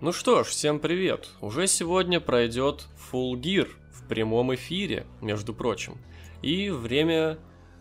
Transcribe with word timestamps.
Ну 0.00 0.12
что 0.12 0.44
ж, 0.44 0.46
всем 0.46 0.78
привет! 0.78 1.28
Уже 1.40 1.66
сегодня 1.66 2.20
пройдет 2.20 2.86
Full 3.10 3.32
Gear 3.32 3.68
в 3.90 4.06
прямом 4.06 4.54
эфире, 4.54 5.04
между 5.20 5.52
прочим. 5.52 5.98
И 6.40 6.70
время 6.70 7.36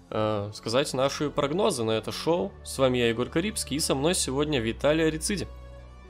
э, 0.10 0.50
сказать 0.56 0.92
наши 0.96 1.30
прогнозы 1.30 1.84
на 1.84 1.92
это 1.92 2.12
шоу. 2.12 2.52
С 2.64 2.80
вами 2.80 2.98
я, 2.98 3.10
Егор 3.10 3.30
Карибский, 3.30 3.78
и 3.78 3.80
со 3.80 3.94
мной 3.94 4.16
сегодня 4.16 4.60
Виталий 4.60 5.06
Арициди. 5.06 5.48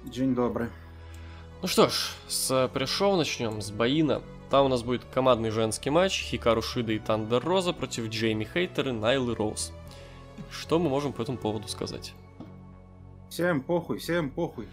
День 0.06 0.34
добрый. 0.34 0.70
Ну 1.62 1.68
что 1.68 1.90
ж, 1.90 2.12
с 2.30 2.70
пришел 2.74 3.18
начнем, 3.18 3.62
с 3.62 3.70
Баина. 3.72 4.22
Там 4.50 4.68
у 4.68 4.70
нас 4.70 4.84
будет 4.84 5.04
командный 5.14 5.50
женский 5.50 5.90
матч 5.90 6.22
Хикару 6.22 6.62
Шида 6.62 6.94
и 6.94 7.00
Тандер 7.00 7.44
Роза 7.44 7.74
против 7.74 8.08
Джейми 8.08 8.46
Хейтер 8.46 8.88
и 8.88 8.92
Найлы 8.94 9.36
Роуз. 9.36 9.74
Что 10.52 10.80
мы 10.80 10.88
можем 10.88 11.12
по 11.12 11.22
этому 11.22 11.38
поводу 11.38 11.68
сказать? 11.68 12.14
Всем 13.30 13.62
похуй, 13.62 13.98
всем 13.98 14.32
похуй. 14.32 14.70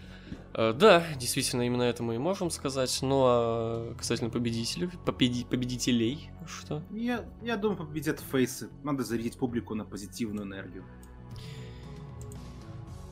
Э, 0.57 0.73
да, 0.73 1.03
действительно, 1.19 1.63
именно 1.63 1.83
это 1.83 2.01
мы 2.01 2.15
и 2.15 2.17
можем 2.17 2.49
сказать. 2.49 2.97
Ну 3.01 3.23
а 3.25 3.93
касательно 3.97 4.29
победителей, 4.29 4.89
победи, 5.05 5.43
победителей, 5.43 6.29
что? 6.47 6.81
Я, 6.91 7.25
я 7.43 7.57
думаю, 7.57 7.85
победят 7.85 8.21
фейсы. 8.31 8.69
Надо 8.83 9.03
зарядить 9.03 9.37
публику 9.37 9.75
на 9.75 9.83
позитивную 9.83 10.47
энергию. 10.47 10.85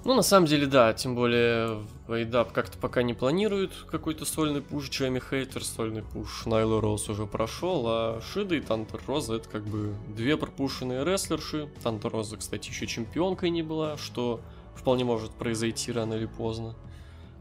Ну, 0.05 0.15
на 0.15 0.21
самом 0.21 0.47
деле, 0.47 0.67
да, 0.67 0.93
тем 0.93 1.15
более 1.15 1.81
Вейдап 2.09 2.51
как-то 2.51 2.77
пока 2.77 3.03
не 3.03 3.13
планирует 3.13 3.71
какой-то 3.89 4.25
сольный 4.25 4.61
пуш, 4.61 4.89
Джейми 4.89 5.21
Хейтер, 5.21 5.63
сольный 5.63 6.03
пуш 6.03 6.45
Найло 6.45 6.81
Роуз 6.81 7.07
уже 7.07 7.25
прошел, 7.25 7.85
а 7.87 8.21
Шида 8.21 8.55
и 8.55 8.59
Тантер 8.59 8.99
Роза 9.07 9.35
это 9.35 9.47
как 9.47 9.63
бы 9.63 9.95
две 10.13 10.35
пропущенные 10.35 11.05
рестлерши. 11.05 11.69
Тантер 11.83 12.11
Роза, 12.11 12.35
кстати, 12.35 12.69
еще 12.69 12.85
чемпионкой 12.85 13.49
не 13.49 13.63
была, 13.63 13.97
что 13.97 14.41
вполне 14.75 15.05
может 15.05 15.31
произойти 15.31 15.93
рано 15.93 16.15
или 16.15 16.25
поздно. 16.25 16.75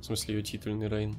В 0.03 0.05
смысле, 0.05 0.35
ее 0.35 0.43
титульный 0.43 0.89
рейн. 0.89 1.17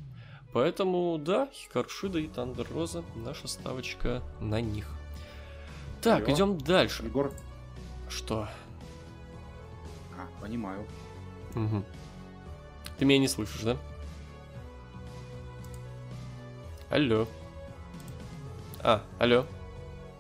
Поэтому, 0.52 1.18
да, 1.18 1.48
Хикару 1.54 1.88
Шида 1.88 2.20
и 2.20 2.28
Тандер 2.28 2.68
Роза, 2.70 3.02
наша 3.16 3.48
ставочка 3.48 4.22
на 4.42 4.60
них. 4.60 4.90
Так, 6.02 6.26
Алло. 6.28 6.36
идем 6.36 6.58
дальше. 6.58 7.02
Егор, 7.04 7.32
Что? 8.10 8.50
а, 10.18 10.42
понимаю. 10.42 10.86
Мгм. 11.56 11.86
Ты 12.98 13.06
меня 13.06 13.20
не 13.20 13.30
слышишь, 13.30 13.62
да? 13.62 13.78
Алло. 16.90 17.26
А, 18.82 19.02
алло. 19.18 19.46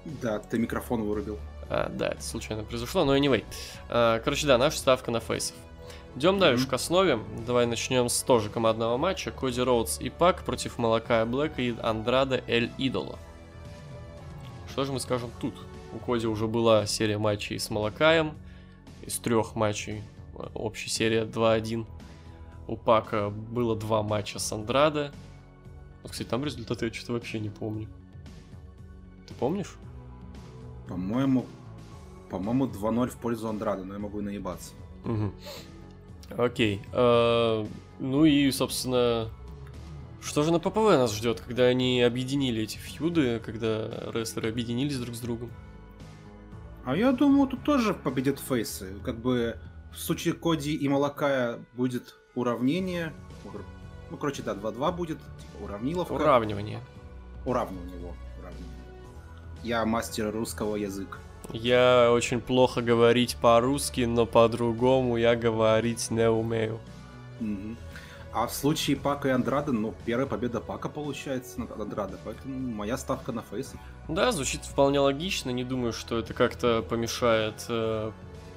Да, 0.05 0.39
ты 0.39 0.57
микрофон 0.57 1.03
вырубил. 1.03 1.37
А, 1.69 1.89
да, 1.89 2.07
это 2.11 2.23
случайно 2.23 2.63
произошло, 2.63 3.03
но 3.03 3.17
anyway. 3.17 3.43
А, 3.89 4.19
короче, 4.21 4.47
да, 4.47 4.57
наша 4.57 4.77
ставка 4.79 5.11
на 5.11 5.19
фейсов. 5.19 5.57
Идем 6.15 6.37
дальше 6.37 6.67
к 6.67 6.73
основе. 6.73 7.19
Давай 7.45 7.65
начнем 7.65 8.07
с 8.07 8.21
тоже 8.21 8.49
командного 8.49 8.97
матча. 8.97 9.31
Коди 9.31 9.61
Роудс 9.61 9.99
и 9.99 10.09
Пак 10.09 10.43
против 10.43 10.77
Малакая 10.77 11.25
Блэка 11.25 11.61
и 11.61 11.75
Андрада 11.81 12.43
Эль 12.47 12.71
Идола. 12.77 13.17
Что 14.69 14.85
же 14.85 14.93
мы 14.93 14.99
скажем 14.99 15.31
тут? 15.41 15.55
У 15.91 15.97
Коди 15.97 16.27
уже 16.27 16.47
была 16.47 16.85
серия 16.85 17.17
матчей 17.17 17.59
с 17.59 17.69
Малакаем. 17.71 18.33
Из 19.01 19.17
трех 19.17 19.55
матчей 19.55 20.03
общая 20.53 20.89
серия 20.89 21.25
2-1. 21.25 21.85
У 22.67 22.77
Пака 22.77 23.29
было 23.29 23.75
два 23.75 24.03
матча 24.03 24.37
с 24.37 24.51
Андрадо. 24.51 25.11
Вот, 26.03 26.11
кстати, 26.11 26.27
там 26.27 26.45
результаты 26.45 26.85
я 26.85 26.93
что-то 26.93 27.13
вообще 27.13 27.39
не 27.39 27.49
помню. 27.49 27.87
Ты 29.27 29.33
помнишь? 29.33 29.75
По-моему, 30.87 31.45
по-моему, 32.29 32.65
2-0 32.67 33.09
в 33.09 33.15
пользу 33.17 33.47
Андрада, 33.47 33.83
но 33.83 33.93
я 33.93 33.99
могу 33.99 34.19
и 34.19 34.23
наебаться. 34.23 34.73
Мгм. 35.03 35.33
Окей. 36.37 36.81
Э, 36.93 37.65
Ну 37.99 38.25
и, 38.25 38.51
собственно, 38.51 39.29
что 40.21 40.43
же 40.43 40.51
на 40.51 40.59
ППВ 40.59 40.77
нас 40.97 41.13
ждет, 41.15 41.41
когда 41.41 41.63
они 41.65 42.01
объединили 42.01 42.63
эти 42.63 42.77
фьюды, 42.77 43.39
когда 43.39 43.87
рестлеры 44.11 44.49
объединились 44.49 44.97
друг 44.97 45.15
с 45.15 45.19
другом? 45.19 45.51
А 46.85 46.95
я 46.97 47.11
думаю, 47.13 47.47
тут 47.47 47.63
тоже 47.63 47.93
победят 47.93 48.39
фейсы. 48.39 48.93
Как 49.05 49.17
бы 49.19 49.57
в 49.93 49.99
случае 49.99 50.33
Коди 50.33 50.73
и 50.75 50.89
Малакая 50.89 51.59
будет 51.73 52.15
уравнение. 52.35 53.13
Ур- 53.45 53.63
Ну, 54.11 54.17
короче, 54.17 54.41
да, 54.43 54.53
2-2 54.53 54.91
будет. 54.91 55.17
Типа 55.39 55.63
уравниловка. 55.63 56.11
Уравнивание. 56.13 56.81
Уравнивание 57.45 57.97
его. 57.99 58.13
Уравнивание. 58.39 58.73
Я 59.63 59.85
мастер 59.85 60.31
русского 60.31 60.75
языка. 60.75 61.19
Я 61.51 62.11
очень 62.11 62.39
плохо 62.39 62.81
говорить 62.81 63.35
по-русски, 63.41 64.01
но 64.01 64.25
по-другому 64.25 65.17
я 65.17 65.35
говорить 65.35 66.09
не 66.09 66.29
умею. 66.29 66.79
Мгм. 67.39 67.77
А 68.31 68.47
в 68.47 68.53
случае 68.53 68.97
Пака 68.97 69.27
и 69.27 69.31
Андрада, 69.31 69.71
ну, 69.71 69.93
первая 70.05 70.25
победа 70.25 70.59
Пака 70.59 70.89
получается 70.89 71.59
над 71.59 71.79
Андрада, 71.79 72.17
поэтому 72.25 72.57
моя 72.57 72.97
ставка 72.97 73.31
на 73.31 73.43
фейсов. 73.43 73.79
Да, 74.07 74.31
звучит 74.31 74.65
вполне 74.65 74.99
логично. 74.99 75.51
Не 75.51 75.63
думаю, 75.63 75.93
что 75.93 76.17
это 76.17 76.33
как-то 76.33 76.81
помешает 76.81 77.63
э, 77.69 78.11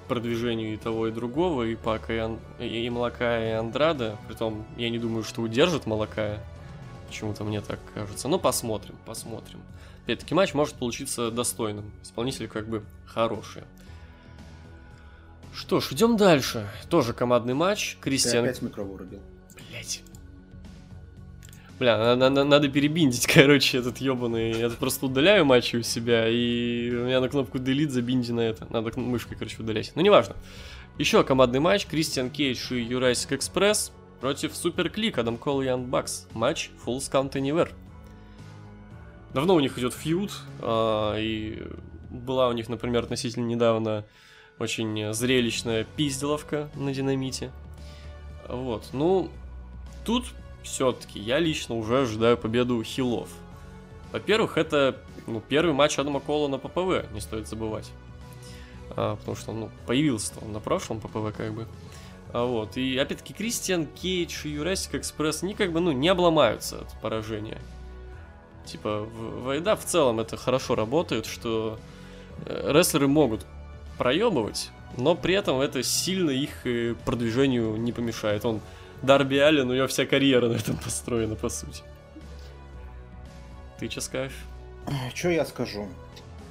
продвижению 0.09 0.73
и 0.73 0.77
того, 0.79 1.09
и 1.09 1.13
другого, 1.13 1.65
и 1.65 1.75
Пака, 1.75 2.15
и, 2.15 2.19
Ан- 2.19 2.39
и, 2.59 2.89
Малакая, 2.89 3.51
и 3.51 3.53
Андрада. 3.53 4.17
Притом, 4.27 4.65
я 4.79 4.89
не 4.89 4.99
думаю, 4.99 5.25
что 5.25 5.43
удержит 5.43 5.85
Малакая. 5.85 6.41
Почему-то 7.09 7.45
мне 7.45 7.61
так 7.61 7.79
кажется. 7.95 8.29
Ну, 8.29 8.39
посмотрим, 8.39 8.95
посмотрим. 9.05 9.61
Опять-таки, 10.07 10.35
матч 10.37 10.55
может 10.55 10.77
получиться 10.77 11.33
достойным. 11.33 11.91
Исполнители 12.03 12.47
как 12.47 12.69
бы 12.69 12.85
хорошие. 13.07 13.65
Что 15.53 15.81
ж, 15.81 15.89
идем 15.93 16.17
дальше. 16.17 16.69
Тоже 16.89 17.13
командный 17.13 17.55
матч. 17.55 17.97
Ты 17.97 18.03
Кристиан 18.11 18.45
опять 18.45 18.63
микро 18.63 18.85
вырубил. 18.85 19.21
Блять. 19.69 20.03
Бля, 21.81 21.99
на- 21.99 22.15
на- 22.17 22.31
на- 22.31 22.45
надо 22.45 22.69
перебиндить, 22.69 23.27
короче, 23.35 23.79
этот 23.79 23.99
ебаный. 23.99 24.53
Я 24.53 24.71
просто 24.71 25.07
удаляю 25.07 25.45
матчи 25.45 25.75
у 25.75 25.83
себя, 25.83 26.29
и 26.29 26.89
у 26.91 27.05
меня 27.07 27.21
на 27.21 27.29
кнопку 27.29 27.59
Delete 27.59 27.89
забинди 27.89 28.31
на 28.31 28.41
это. 28.41 28.67
Надо 28.71 28.99
мышкой, 29.01 29.37
короче, 29.37 29.57
удалять. 29.61 29.91
Ну, 29.97 30.03
неважно. 30.03 30.37
Еще 30.99 31.25
командный 31.25 31.59
матч. 31.61 31.87
Кристиан 31.87 32.31
Кейдж 32.31 32.73
и 32.73 32.81
Юрайсик 32.81 33.33
Экспресс 33.33 33.91
против 34.21 34.55
Супер 34.55 34.89
Клик, 34.89 35.19
Адам 35.19 35.37
Кол 35.37 35.63
и 35.63 35.65
Ян 35.65 35.85
Бакс. 35.87 36.29
Матч 36.33 36.71
Full 36.87 36.99
Count 36.99 37.33
Anywhere. 37.33 37.71
Давно 39.37 39.55
у 39.55 39.61
них 39.61 39.79
идет 39.79 39.93
фьюд, 39.93 40.33
а, 40.63 41.15
и 41.15 41.63
была 42.09 42.49
у 42.49 42.53
них, 42.53 42.71
например, 42.71 43.03
относительно 43.03 43.45
недавно 43.45 44.07
очень 44.59 45.13
зрелищная 45.13 45.85
пизделовка 45.85 46.71
на 46.75 46.95
динамите. 46.95 47.53
Вот, 48.49 48.89
ну, 48.95 49.31
тут 50.07 50.25
все-таки 50.63 51.21
я 51.21 51.39
лично 51.39 51.75
уже 51.75 52.01
ожидаю 52.01 52.39
победу 52.39 52.83
хилов. 52.83 53.29
Во-первых, 54.11 54.57
это 54.57 54.97
ну, 55.27 55.43
первый 55.47 55.75
матч 55.75 55.99
Адама 55.99 56.21
Кола 56.21 56.49
на 56.49 56.57
ППВ, 56.57 57.13
не 57.13 57.21
стоит 57.21 57.47
забывать. 57.47 57.91
А, 58.93 59.17
потому 59.17 59.37
что, 59.37 59.53
ну, 59.53 59.69
появился 59.87 60.33
он 60.41 60.55
на 60.55 60.61
прошлом 60.61 60.99
ППВ, 60.99 61.37
как 61.37 61.53
бы. 61.53 61.67
А 62.33 62.47
вот, 62.47 62.79
и 62.79 62.97
опять-таки 62.97 63.35
Кристиан 63.35 63.85
Кейдж 63.85 64.47
и 64.47 64.49
Юрасик 64.49 64.95
Экспресс, 64.95 65.43
они 65.43 65.53
как 65.53 65.73
бы, 65.73 65.81
ну, 65.81 65.93
не 65.93 66.09
обломаются 66.09 66.79
от 66.79 67.01
поражения. 67.03 67.61
Типа, 68.67 69.01
в 69.01 69.45
Вайда 69.45 69.77
в 69.77 69.85
целом 69.85 70.21
это 70.21 70.37
хорошо 70.37 70.75
работает, 70.75 71.25
что 71.27 71.79
э, 72.45 72.73
рестлеры 72.73 73.07
могут 73.07 73.47
проебывать, 73.97 74.71
но 74.97 75.15
при 75.15 75.35
этом 75.35 75.61
это 75.61 75.83
сильно 75.83 76.31
их 76.31 76.67
э, 76.67 76.95
продвижению 77.05 77.77
не 77.77 77.93
помешает. 77.93 78.45
Он 78.45 78.61
Дарби 79.03 79.37
Аллен, 79.37 79.71
у 79.71 79.75
него 79.75 79.87
вся 79.87 80.05
карьера 80.05 80.49
на 80.49 80.55
этом 80.55 80.77
построена, 80.85 81.37
по 81.37 81.49
сути. 81.49 81.83
Ты 83.79 83.89
что 83.89 84.01
скажешь? 84.01 84.39
Что 85.15 85.29
я 85.29 85.45
скажу? 85.45 85.89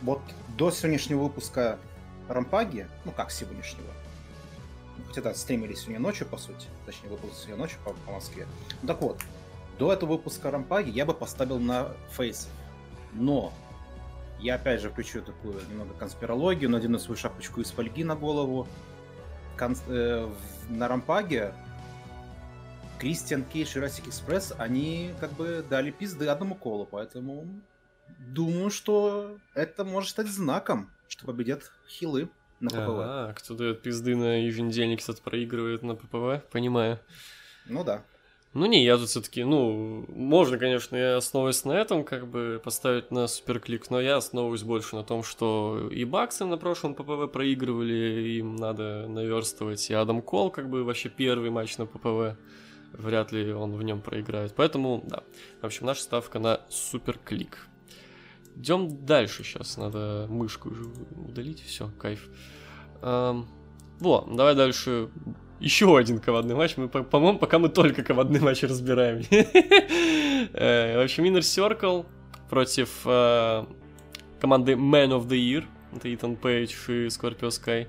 Вот 0.01 0.21
до 0.57 0.71
сегодняшнего 0.71 1.23
выпуска 1.23 1.79
Рампаги, 2.27 2.87
ну 3.03 3.11
как 3.11 3.31
сегодняшнего, 3.31 3.87
хотя 5.07 5.21
да, 5.21 5.33
стримили 5.33 5.73
сегодня 5.73 5.99
ночью, 5.99 6.27
по 6.27 6.37
сути, 6.37 6.67
точнее, 6.85 7.09
выпуск 7.09 7.33
сегодня 7.35 7.57
ночью 7.57 7.77
по, 7.83 7.91
по 7.91 8.11
Москве. 8.11 8.47
Так 8.85 9.01
вот, 9.01 9.19
до 9.77 9.93
этого 9.93 10.13
выпуска 10.13 10.51
Рампаги 10.51 10.89
я 10.89 11.05
бы 11.05 11.13
поставил 11.13 11.59
на 11.59 11.93
фейс. 12.11 12.49
Но 13.13 13.53
я 14.39 14.55
опять 14.55 14.81
же 14.81 14.89
включу 14.89 15.21
такую 15.21 15.55
немного 15.69 15.93
конспирологию, 15.93 16.69
надену 16.69 16.99
свою 16.99 17.17
шапочку 17.17 17.61
из 17.61 17.71
фольги 17.71 18.03
на 18.03 18.15
голову. 18.15 18.67
Кон- 19.57 19.77
э, 19.87 20.29
на 20.69 20.87
Рампаге 20.87 21.53
Кристиан 22.99 23.43
Кейдж 23.43 23.77
и 23.77 23.79
Расик 23.79 24.07
Экспресс, 24.07 24.53
они 24.57 25.11
как 25.19 25.33
бы 25.33 25.65
дали 25.69 25.91
пизды 25.91 26.27
одному 26.27 26.55
колу, 26.55 26.85
поэтому 26.89 27.45
думаю, 28.19 28.69
что 28.69 29.37
это 29.53 29.83
может 29.83 30.09
стать 30.11 30.27
знаком, 30.27 30.89
что 31.07 31.25
победят 31.25 31.71
хилы 31.87 32.29
на 32.59 32.69
ППВ. 32.69 32.79
А, 32.79 33.33
кто 33.33 33.55
дает 33.55 33.81
пизды 33.81 34.15
на 34.15 34.43
еженедельник, 34.45 35.01
кто-то 35.03 35.21
проигрывает 35.21 35.83
на 35.83 35.95
ППВ, 35.95 36.45
понимаю. 36.51 36.99
Ну 37.65 37.83
да. 37.83 38.01
Ну 38.55 38.67
не, 38.67 38.85
я 38.85 38.97
тут 38.97 39.09
все-таки, 39.09 39.43
ну, 39.43 40.05
можно, 40.07 40.57
конечно, 40.57 40.95
я 40.95 41.17
основываюсь 41.17 41.65
на 41.65 41.73
этом, 41.73 42.05
как 42.05 42.25
бы 42.27 42.61
поставить 42.63 43.11
на 43.11 43.27
суперклик, 43.27 43.89
но 43.89 43.99
я 43.99 44.15
основываюсь 44.15 44.63
больше 44.63 44.95
на 44.95 45.03
том, 45.03 45.23
что 45.23 45.89
и 45.91 46.05
Баксы 46.05 46.45
на 46.45 46.55
прошлом 46.55 46.95
ППВ 46.95 47.29
проигрывали, 47.33 48.29
им 48.37 48.55
надо 48.55 49.07
наверстывать, 49.09 49.89
и 49.89 49.93
Адам 49.93 50.21
Кол, 50.21 50.51
как 50.51 50.69
бы, 50.69 50.85
вообще 50.85 51.09
первый 51.09 51.49
матч 51.49 51.77
на 51.77 51.85
ППВ 51.85 52.37
вряд 52.93 53.33
ли 53.33 53.51
он 53.51 53.73
в 53.75 53.83
нем 53.83 54.01
проиграет. 54.01 54.53
Поэтому, 54.55 55.03
да. 55.05 55.23
В 55.61 55.65
общем, 55.65 55.85
наша 55.85 56.03
ставка 56.03 56.39
на 56.39 56.61
супер 56.69 57.17
клик. 57.17 57.67
Идем 58.55 59.05
дальше 59.05 59.43
сейчас. 59.43 59.75
Надо 59.75 60.27
мышку 60.29 60.69
уже 60.69 60.85
удалить. 61.27 61.61
Все, 61.61 61.91
кайф. 61.99 62.29
Эм, 63.01 63.47
во, 63.99 64.25
давай 64.31 64.55
дальше. 64.55 65.09
Еще 65.59 65.97
один 65.97 66.19
ковадный 66.19 66.55
матч. 66.55 66.75
Мы, 66.77 66.87
по-моему, 66.87 67.39
пока 67.39 67.59
мы 67.59 67.69
только 67.69 68.03
ковадный 68.03 68.39
матч 68.39 68.63
разбираем. 68.63 69.23
Э, 70.53 70.99
в 70.99 71.03
общем, 71.03 71.23
Inner 71.25 71.39
Circle 71.39 72.05
против 72.49 73.01
э, 73.05 73.65
команды 74.39 74.73
Man 74.73 75.09
of 75.09 75.27
the 75.27 75.37
Year. 75.37 75.65
Это 75.93 76.13
Итан 76.13 76.35
Пейдж 76.35 76.73
и 76.87 77.07
Scorpio 77.07 77.49
Sky. 77.49 77.87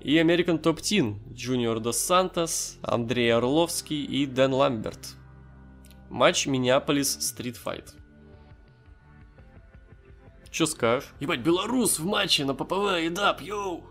И 0.00 0.16
American 0.18 0.60
Top 0.62 0.76
Team. 0.76 1.16
Junior 1.32 1.80
Dos 1.80 1.96
Santos, 1.96 2.78
Андрей 2.82 3.34
Орловский 3.34 4.04
и 4.04 4.24
Дэн 4.26 4.52
Ламберт. 4.52 5.16
Матч 6.10 6.46
Minneapolis 6.46 7.18
Street 7.20 7.56
Fight. 7.56 7.94
Че 10.50 10.66
скажешь? 10.66 11.08
Ебать, 11.20 11.40
белорус 11.40 11.98
в 11.98 12.06
матче 12.06 12.44
на 12.44 12.54
ППВ 12.54 13.00
и 13.02 13.08
дап, 13.08 13.40
йоу! 13.40 13.89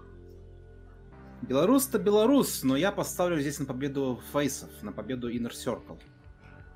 Белорус-то 1.41 2.00
белорус, 2.00 2.63
но 2.63 2.75
я 2.75 2.91
поставлю 2.91 3.39
здесь 3.39 3.59
на 3.59 3.65
победу 3.65 4.21
фейсов, 4.33 4.69
на 4.81 4.91
победу 4.91 5.31
Inner 5.31 5.51
Circle. 5.51 6.00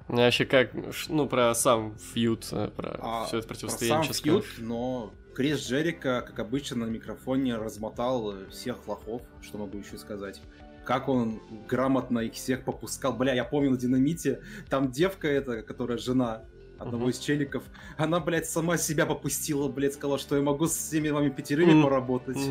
Ну, 0.09 0.17
вообще 0.17 0.45
как, 0.45 0.71
ну, 1.07 1.27
про 1.27 1.53
сам 1.55 1.95
feud, 1.97 2.47
э, 2.51 2.69
про 2.75 2.97
а, 3.01 3.25
все 3.25 3.39
это 3.39 3.47
противостояние, 3.47 4.07
про 4.07 4.13
сам 4.13 4.23
feud, 4.23 4.45
но 4.59 5.13
Крис 5.33 5.59
Джерико, 5.59 6.21
как 6.21 6.39
обычно, 6.39 6.85
на 6.85 6.89
микрофоне 6.89 7.55
размотал 7.55 8.35
всех 8.49 8.87
лохов, 8.87 9.21
что 9.41 9.57
могу 9.57 9.77
еще 9.77 9.97
сказать. 9.97 10.41
Как 10.85 11.07
он 11.07 11.41
грамотно 11.69 12.19
их 12.19 12.33
всех 12.33 12.65
попускал. 12.65 13.13
Бля, 13.13 13.33
я 13.33 13.45
помню 13.45 13.71
на 13.71 13.77
Динамите, 13.77 14.41
там 14.69 14.91
девка 14.91 15.29
эта, 15.29 15.63
которая 15.63 15.97
жена 15.97 16.43
одного 16.83 17.07
uh-huh. 17.07 17.11
из 17.11 17.19
челиков, 17.19 17.63
она, 17.97 18.19
блядь, 18.19 18.47
сама 18.47 18.77
себя 18.77 19.05
попустила, 19.05 19.67
блядь, 19.67 19.93
сказала, 19.93 20.19
что 20.19 20.35
я 20.35 20.41
могу 20.41 20.67
с 20.67 20.75
всеми 20.75 21.09
вами 21.09 21.29
пятерыми 21.29 21.81
поработать. 21.81 22.37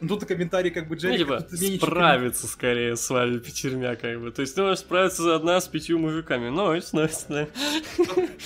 Ну, 0.00 0.08
тут 0.08 0.24
комментарий 0.24 0.70
как 0.70 0.88
бы 0.88 0.96
Джерри... 0.96 1.24
Ну, 1.24 1.40
типа, 1.40 1.86
справиться 1.86 2.46
скорее 2.46 2.96
с 2.96 3.08
вами 3.10 3.38
пятерьмя, 3.38 3.96
как 3.96 4.20
бы. 4.20 4.30
То 4.30 4.42
есть 4.42 4.54
ты 4.54 4.62
можешь 4.62 4.80
справиться 4.80 5.34
одна 5.34 5.60
с 5.60 5.68
пятью 5.68 5.98
мужиками. 5.98 6.48
Нойс, 6.48 6.92
нойс, 6.92 7.26
да. 7.28 7.48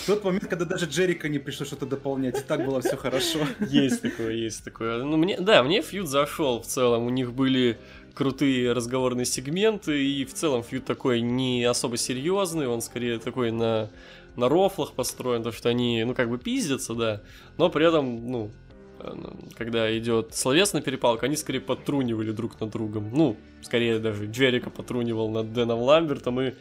Тот 0.06 0.25
момент, 0.25 0.46
когда 0.46 0.64
даже 0.64 0.87
Джерика 0.87 1.28
не 1.28 1.38
пришло 1.38 1.67
что-то 1.67 1.87
дополнять, 1.87 2.40
и 2.40 2.43
так 2.43 2.64
было 2.64 2.81
все 2.81 2.96
хорошо. 2.96 3.40
есть 3.61 4.02
такое, 4.02 4.32
есть 4.32 4.64
такое. 4.64 5.02
Ну, 5.02 5.17
мне, 5.17 5.38
да, 5.40 5.62
мне 5.62 5.82
фьюд 5.82 6.08
зашел 6.08 6.62
в 6.62 6.67
целом. 6.67 7.05
У 7.05 7.11
них 7.11 7.32
были 7.32 7.78
крутые 8.14 8.72
разговорные 8.72 9.25
сегменты, 9.25 10.05
и 10.05 10.25
в 10.25 10.34
целом 10.34 10.62
фьюд 10.62 10.84
такой 10.84 11.20
не 11.20 11.64
особо 11.64 11.96
серьезный, 11.96 12.67
он 12.67 12.82
скорее 12.82 13.19
такой 13.19 13.50
на 13.50 13.90
на 14.37 14.49
рофлах 14.49 14.93
построен, 14.93 15.43
то 15.43 15.53
что 15.53 15.69
они, 15.69 16.03
ну, 16.05 16.15
как 16.15 16.29
бы 16.31 16.38
пиздятся, 16.38 16.94
да, 16.94 17.23
но 17.56 17.69
при 17.69 17.87
этом, 17.87 18.31
ну, 18.31 18.50
э, 18.99 19.12
когда 19.56 19.97
идет 19.97 20.35
словесная 20.35 20.82
перепалка, 20.82 21.27
они 21.27 21.37
скорее 21.37 21.61
подтрунивали 21.61 22.32
друг 22.32 22.61
над 22.61 22.71
другом. 22.71 23.11
Ну, 23.12 23.37
скорее 23.62 23.99
даже 23.99 24.27
Джерика 24.27 24.71
потрунивал 24.71 25.31
над 25.31 25.53
Дэном 25.53 25.81
Ламбертом. 25.81 26.41
И, 26.41 26.55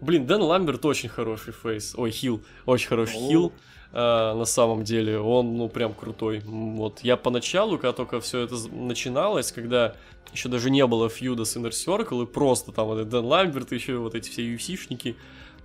блин, 0.00 0.26
Дэн 0.26 0.42
Ламберт 0.42 0.84
очень 0.84 1.08
хороший 1.08 1.52
фейс. 1.52 1.94
Ой, 1.96 2.10
хил. 2.10 2.42
Очень 2.66 2.88
хороший 2.88 3.18
хил. 3.18 3.52
Uh, 3.90 4.34
на 4.34 4.44
самом 4.44 4.84
деле, 4.84 5.18
он, 5.18 5.56
ну, 5.56 5.70
прям 5.70 5.94
крутой. 5.94 6.40
Вот, 6.44 7.00
я 7.00 7.16
поначалу, 7.16 7.78
когда 7.78 7.94
только 7.94 8.20
все 8.20 8.40
это 8.40 8.54
начиналось, 8.70 9.50
когда 9.50 9.94
еще 10.32 10.50
даже 10.50 10.70
не 10.70 10.86
было 10.86 11.08
фьюда 11.08 11.46
с 11.46 11.56
Inner 11.56 11.70
Circle, 11.70 12.24
и 12.24 12.26
просто 12.26 12.70
там 12.72 12.88
вот 12.88 13.08
Дэн 13.08 13.24
Ламберт, 13.24 13.72
еще 13.72 13.96
вот 13.96 14.14
эти 14.14 14.28
все 14.28 14.42
UFC-шники, 14.42 15.16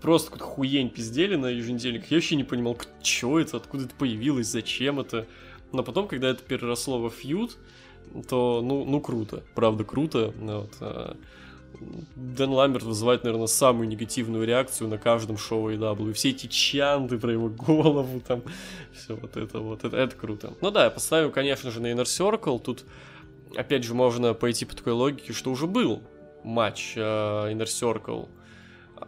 просто 0.03 0.31
какую-то 0.31 0.53
хуень 0.53 0.89
пиздели 0.89 1.35
на 1.35 1.47
еженедельник. 1.47 2.11
Я 2.11 2.17
вообще 2.17 2.35
не 2.35 2.43
понимал, 2.43 2.77
что 3.01 3.39
это, 3.39 3.57
откуда 3.57 3.85
это 3.85 3.95
появилось, 3.95 4.47
зачем 4.47 4.99
это. 4.99 5.25
Но 5.71 5.81
потом, 5.81 6.09
когда 6.09 6.29
это 6.29 6.43
переросло 6.43 6.99
во 6.99 7.09
фьюд, 7.09 7.57
то, 8.29 8.61
ну, 8.61 8.83
ну 8.83 8.99
круто, 8.99 9.43
правда 9.55 9.83
круто. 9.85 10.33
Вот, 10.37 10.71
а... 10.81 11.17
Дэн 12.15 12.51
Ламберт 12.51 12.83
вызывает, 12.83 13.23
наверное, 13.23 13.47
самую 13.47 13.87
негативную 13.87 14.45
реакцию 14.45 14.89
на 14.89 14.97
каждом 14.97 15.37
шоу 15.37 15.71
AW. 15.71 16.11
И 16.11 16.13
все 16.13 16.29
эти 16.29 16.47
чанты 16.47 17.17
про 17.17 17.31
его 17.31 17.47
голову, 17.49 18.21
там, 18.25 18.43
все 18.93 19.15
вот 19.15 19.37
это 19.37 19.59
вот, 19.59 19.83
это, 19.83 19.97
это 19.97 20.15
круто. 20.15 20.53
Ну 20.61 20.69
да, 20.69 20.83
я 20.83 20.89
поставил, 20.91 21.31
конечно 21.31 21.71
же, 21.71 21.81
на 21.81 21.87
Inner 21.87 22.03
Circle. 22.03 22.59
Тут, 22.59 22.83
опять 23.55 23.85
же, 23.85 23.95
можно 23.95 24.33
пойти 24.33 24.65
по 24.65 24.75
такой 24.75 24.93
логике, 24.93 25.33
что 25.33 25.49
уже 25.49 25.65
был 25.65 26.03
матч 26.43 26.93
э, 26.95 27.01
Inner 27.01 27.65
Circle 27.65 28.27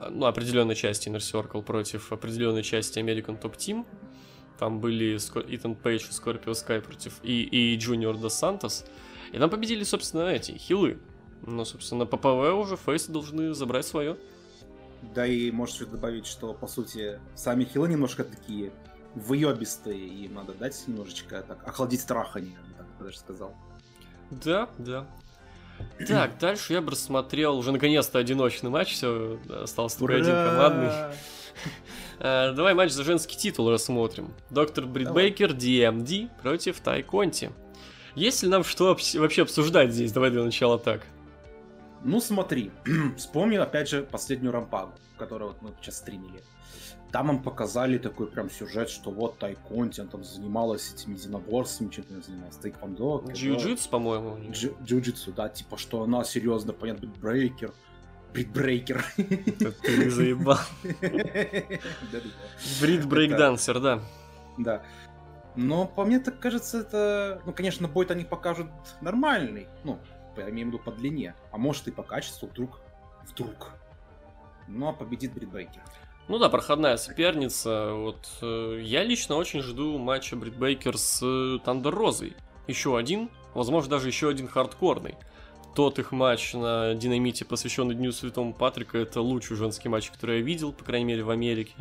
ну, 0.10 0.26
определенной 0.26 0.76
части 0.76 1.10
Inner 1.10 1.18
Circle 1.18 1.64
против 1.64 2.12
определенной 2.12 2.64
части 2.64 3.00
American 3.00 3.40
Top 3.42 3.58
Team. 3.58 3.86
Там 4.58 4.80
были 4.80 5.18
Итан 5.18 5.76
Пейдж 5.76 6.10
и 6.10 6.14
Скорпио 6.14 6.54
Скай 6.54 6.82
против 6.82 7.20
и, 7.24 7.44
и 7.44 7.78
Junior 7.78 8.20
Dos 8.20 8.40
Santos. 8.42 8.86
И 9.32 9.38
там 9.38 9.50
победили, 9.50 9.84
собственно, 9.84 10.30
эти 10.30 10.52
хилы. 10.54 11.00
Но, 11.42 11.66
собственно, 11.66 12.06
PPV 12.06 12.54
уже 12.56 12.78
фейсы 12.78 13.12
должны 13.12 13.54
забрать 13.54 13.86
свое. 13.86 14.18
Да 15.14 15.28
и 15.28 15.52
можешь 15.52 15.86
добавить, 15.88 16.26
что, 16.26 16.54
по 16.54 16.68
сути, 16.68 17.20
сами 17.36 17.66
хилы 17.66 17.90
немножко 17.90 18.24
такие 18.24 18.72
выебистые, 19.14 20.00
и 20.00 20.26
им 20.26 20.36
надо 20.36 20.54
дать 20.54 20.84
немножечко 20.88 21.42
так, 21.42 21.68
охладить 21.68 22.02
страх 22.02 22.36
они, 22.36 22.58
так 22.78 22.88
даже 23.00 23.18
сказал. 23.18 23.54
Да, 24.32 24.70
да. 24.78 25.08
Так, 26.07 26.38
дальше 26.39 26.74
я 26.74 26.81
бы 26.81 26.92
рассмотрел 26.92 27.57
уже 27.57 27.72
наконец-то 27.72 28.19
одиночный 28.19 28.69
матч, 28.69 28.94
все, 28.94 29.39
остался 29.50 30.00
только 30.00 30.18
один 30.18 30.33
командный. 30.33 30.92
Э, 32.19 32.54
давай 32.54 32.74
матч 32.74 32.92
за 32.92 33.04
женский 33.04 33.38
титул 33.38 33.69
рассмотрим. 33.69 34.33
Доктор 34.50 34.86
Брит 34.86 35.12
Бейкер, 35.12 35.51
DMD 35.51 36.30
против 36.42 36.80
Тай 36.80 37.04
Конти. 37.04 37.51
Есть 38.16 38.42
ли 38.44 38.50
нам 38.50 38.63
что 38.63 38.98
вообще 39.16 39.42
обсуждать 39.42 39.92
здесь? 39.92 40.13
Давай 40.13 40.31
для 40.31 40.44
начала 40.44 40.80
так. 40.80 41.01
Ну 42.04 42.22
смотри, 42.22 42.72
вспомню 43.18 43.62
опять 43.62 43.89
же 43.89 44.04
последнюю 44.04 44.54
рампагу, 44.54 44.94
которую 45.18 45.51
вот 45.51 45.62
мы 45.62 45.72
сейчас 45.81 45.98
стримили. 45.98 46.42
Там 47.16 47.28
нам 47.28 47.42
показали 47.42 47.98
такой 47.98 48.28
прям 48.28 48.50
сюжет, 48.50 48.90
что 48.90 49.10
вот 49.10 49.40
Тайконти, 49.40 50.02
он 50.02 50.10
там 50.10 50.26
занималась 50.26 50.94
этими 50.94 51.14
единоборствами, 51.14 51.90
чем-то 51.90 52.22
занималась, 52.22 52.58
тайквондо. 52.58 53.24
Джиу-джитсу, 53.30 53.90
по-моему. 53.90 54.38
Джиу-джитсу, 54.52 55.34
да, 55.34 55.48
типа, 55.48 55.78
что 55.78 56.04
она 56.04 56.26
серьезно, 56.26 56.74
понятно, 56.74 57.08
брейкер. 57.08 57.72
Бритбрейкер. 58.34 59.06
Ты 59.16 60.10
заебал. 60.10 60.60
Брит 62.82 63.06
брейкдансер, 63.06 63.80
да. 63.80 64.01
Да. 64.58 64.84
Но 65.56 65.88
по 65.88 66.04
мне 66.04 66.20
так 66.20 66.38
кажется, 66.39 66.80
это... 66.82 67.42
Ну, 67.46 67.54
конечно, 67.54 67.88
бой-то 67.88 68.13
они 68.13 68.25
покажут 68.25 68.68
нормальный. 69.00 69.70
Ну, 69.86 70.00
я 70.36 70.50
имею 70.50 70.68
в 70.68 70.74
виду 70.74 70.84
по 70.84 70.92
длине. 70.92 71.34
А 71.54 71.58
может 71.58 71.88
и 71.88 71.92
по 71.92 72.04
качеству 72.04 72.50
вдруг. 72.50 72.82
Вдруг. 73.25 73.72
Ну, 74.68 74.89
а 74.89 74.92
победит 74.92 75.34
Бритбрейкер. 75.34 75.82
Ну 76.27 76.39
да, 76.39 76.50
проходная 76.50 76.98
соперница. 76.98 77.91
Вот 77.94 78.27
э, 78.41 78.79
я 78.84 79.03
лично 79.03 79.36
очень 79.36 79.62
жду 79.62 80.00
матча 80.00 80.36
Брит 80.36 80.55
Бейкер 80.55 80.98
с 80.98 81.20
э, 81.22 81.60
Тандер 81.63 81.94
Розой. 81.94 82.34
Еще 82.67 82.98
один, 82.98 83.29
возможно, 83.53 83.91
даже 83.91 84.08
еще 84.08 84.29
один 84.29 84.48
хардкорный. 84.48 85.15
Тот 85.75 86.00
их 86.00 86.12
матч 86.12 86.53
на 86.53 86.96
Динамите, 86.96 87.46
посвященный 87.46 87.94
Дню 87.94 88.12
Святому 88.12 88.53
Патрика, 88.53 88.98
это 88.98 89.22
лучший 89.22 89.55
женский 89.55 89.88
матч, 89.88 90.10
который 90.10 90.39
я 90.39 90.44
видел, 90.44 90.74
по 90.74 90.84
крайней 90.84 91.05
мере, 91.05 91.24
в 91.24 91.29
Америке. 91.29 91.75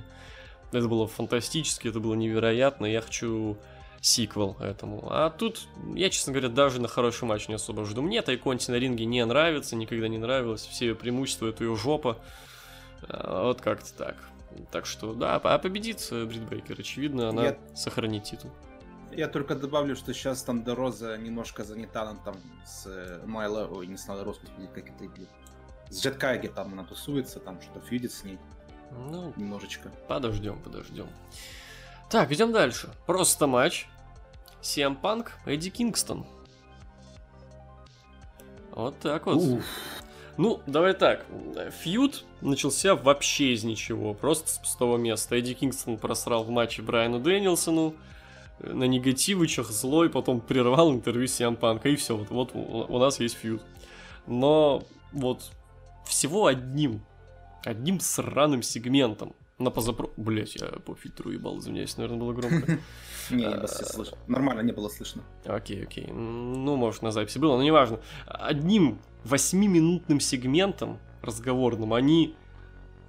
Это 0.72 0.88
было 0.88 1.06
фантастически, 1.06 1.88
это 1.88 2.00
было 2.00 2.14
невероятно. 2.14 2.84
Я 2.84 3.00
хочу 3.00 3.56
сиквел 4.02 4.58
этому. 4.60 5.06
А 5.10 5.30
тут, 5.30 5.68
я, 5.94 6.10
честно 6.10 6.34
говоря, 6.34 6.50
даже 6.50 6.82
на 6.82 6.88
хороший 6.88 7.24
матч 7.24 7.48
не 7.48 7.54
особо 7.54 7.86
жду. 7.86 8.02
Мне 8.02 8.20
Тайконти 8.20 8.70
на 8.70 8.74
ринге 8.74 9.06
не 9.06 9.24
нравится, 9.24 9.74
никогда 9.74 10.08
не 10.08 10.18
нравилось. 10.18 10.66
Все 10.66 10.88
ее 10.88 10.94
преимущества, 10.94 11.46
это 11.46 11.64
ее 11.64 11.76
жопа. 11.76 12.18
А, 13.08 13.46
вот 13.46 13.62
как-то 13.62 13.94
так. 13.94 14.16
Так 14.70 14.87
что, 14.87 15.14
да, 15.14 15.37
а 15.37 15.58
победит 15.58 16.06
Брит 16.11 16.49
Бейкер, 16.49 16.80
очевидно, 16.80 17.28
она 17.28 17.44
я... 17.44 17.58
сохранит 17.75 18.25
титул. 18.25 18.50
Я 19.12 19.28
только 19.28 19.54
добавлю, 19.54 19.94
что 19.94 20.12
сейчас 20.12 20.42
там 20.42 20.64
Дороза 20.64 21.16
немножко 21.16 21.62
занята, 21.62 22.02
она 22.02 22.18
там 22.25 22.37
с 22.66 22.87
э, 22.87 23.23
Майла, 23.26 23.68
ой, 23.70 23.87
не 23.87 23.96
с 23.96 24.08
Найла 24.08 24.25
Рос, 24.25 24.40
как 24.75 24.88
это, 24.88 25.04
блин, 25.04 25.28
с 25.88 26.02
Джет 26.02 26.16
Кайги 26.16 26.49
там 26.49 26.73
она 26.73 26.84
тусуется, 26.84 27.38
там 27.38 27.61
что-то 27.61 27.80
фьюдит 27.80 28.12
с 28.12 28.25
ней. 28.25 28.38
Ну, 28.90 29.32
немножечко. 29.37 29.90
Подождем, 30.08 30.58
подождем. 30.61 31.08
Так, 32.11 32.32
идем 32.32 32.52
дальше. 32.52 32.90
Просто 33.06 33.46
матч. 33.46 33.88
CM 34.62 35.00
Punk, 35.00 35.30
Эдди 35.46 35.70
Кингстон. 35.70 36.26
Вот 38.70 38.99
так 38.99 39.26
вот. 39.26 39.37
Уф. 39.37 39.64
Ну, 40.36 40.60
давай 40.66 40.94
так. 40.94 41.24
Фьюд 41.82 42.24
начался 42.40 42.94
вообще 42.94 43.52
из 43.52 43.64
ничего, 43.64 44.14
просто 44.14 44.50
с 44.50 44.58
пустого 44.58 44.96
места. 44.96 45.36
Эдди 45.36 45.54
Кингстон 45.54 45.96
просрал 45.96 46.44
в 46.44 46.50
матче 46.50 46.82
Брайану 46.82 47.20
Дэнилсону, 47.20 47.94
э, 48.58 48.72
на 48.72 48.84
негативычах 48.84 49.70
злой, 49.70 50.10
потом 50.10 50.40
прервал 50.40 50.92
интервью 50.92 51.28
с 51.28 51.56
Панка, 51.56 51.88
и 51.88 51.96
все, 51.96 52.16
вот, 52.16 52.30
вот 52.30 52.54
у 52.54 52.98
нас 52.98 53.20
есть 53.20 53.36
фьюд. 53.36 53.62
Но 54.26 54.82
вот 55.12 55.52
всего 56.04 56.46
одним 56.46 57.02
одним 57.66 58.00
сраным 58.00 58.62
сегментом. 58.62 59.34
На 59.58 59.70
позапро... 59.70 60.11
Блять, 60.16 60.56
я 60.56 60.66
по 60.66 60.94
фильтру 60.96 61.30
ебал, 61.30 61.58
извиняюсь, 61.58 61.96
наверное, 61.96 62.18
было 62.18 62.32
громко. 62.32 62.78
Не, 63.30 63.49
было 63.49 63.66
слышно. 63.66 64.18
Нормально, 64.26 64.61
не 64.61 64.73
было 64.73 64.88
слышно. 64.88 65.23
Окей, 65.44 65.82
окей. 65.82 66.08
Ну, 66.08 66.76
может, 66.76 67.02
на 67.02 67.12
записи 67.12 67.38
было, 67.38 67.56
но 67.56 67.62
неважно. 67.62 68.00
Одним 68.26 68.99
восьмиминутным 69.25 70.20
сегментом 70.20 70.99
разговорным 71.23 71.94
они 71.94 72.34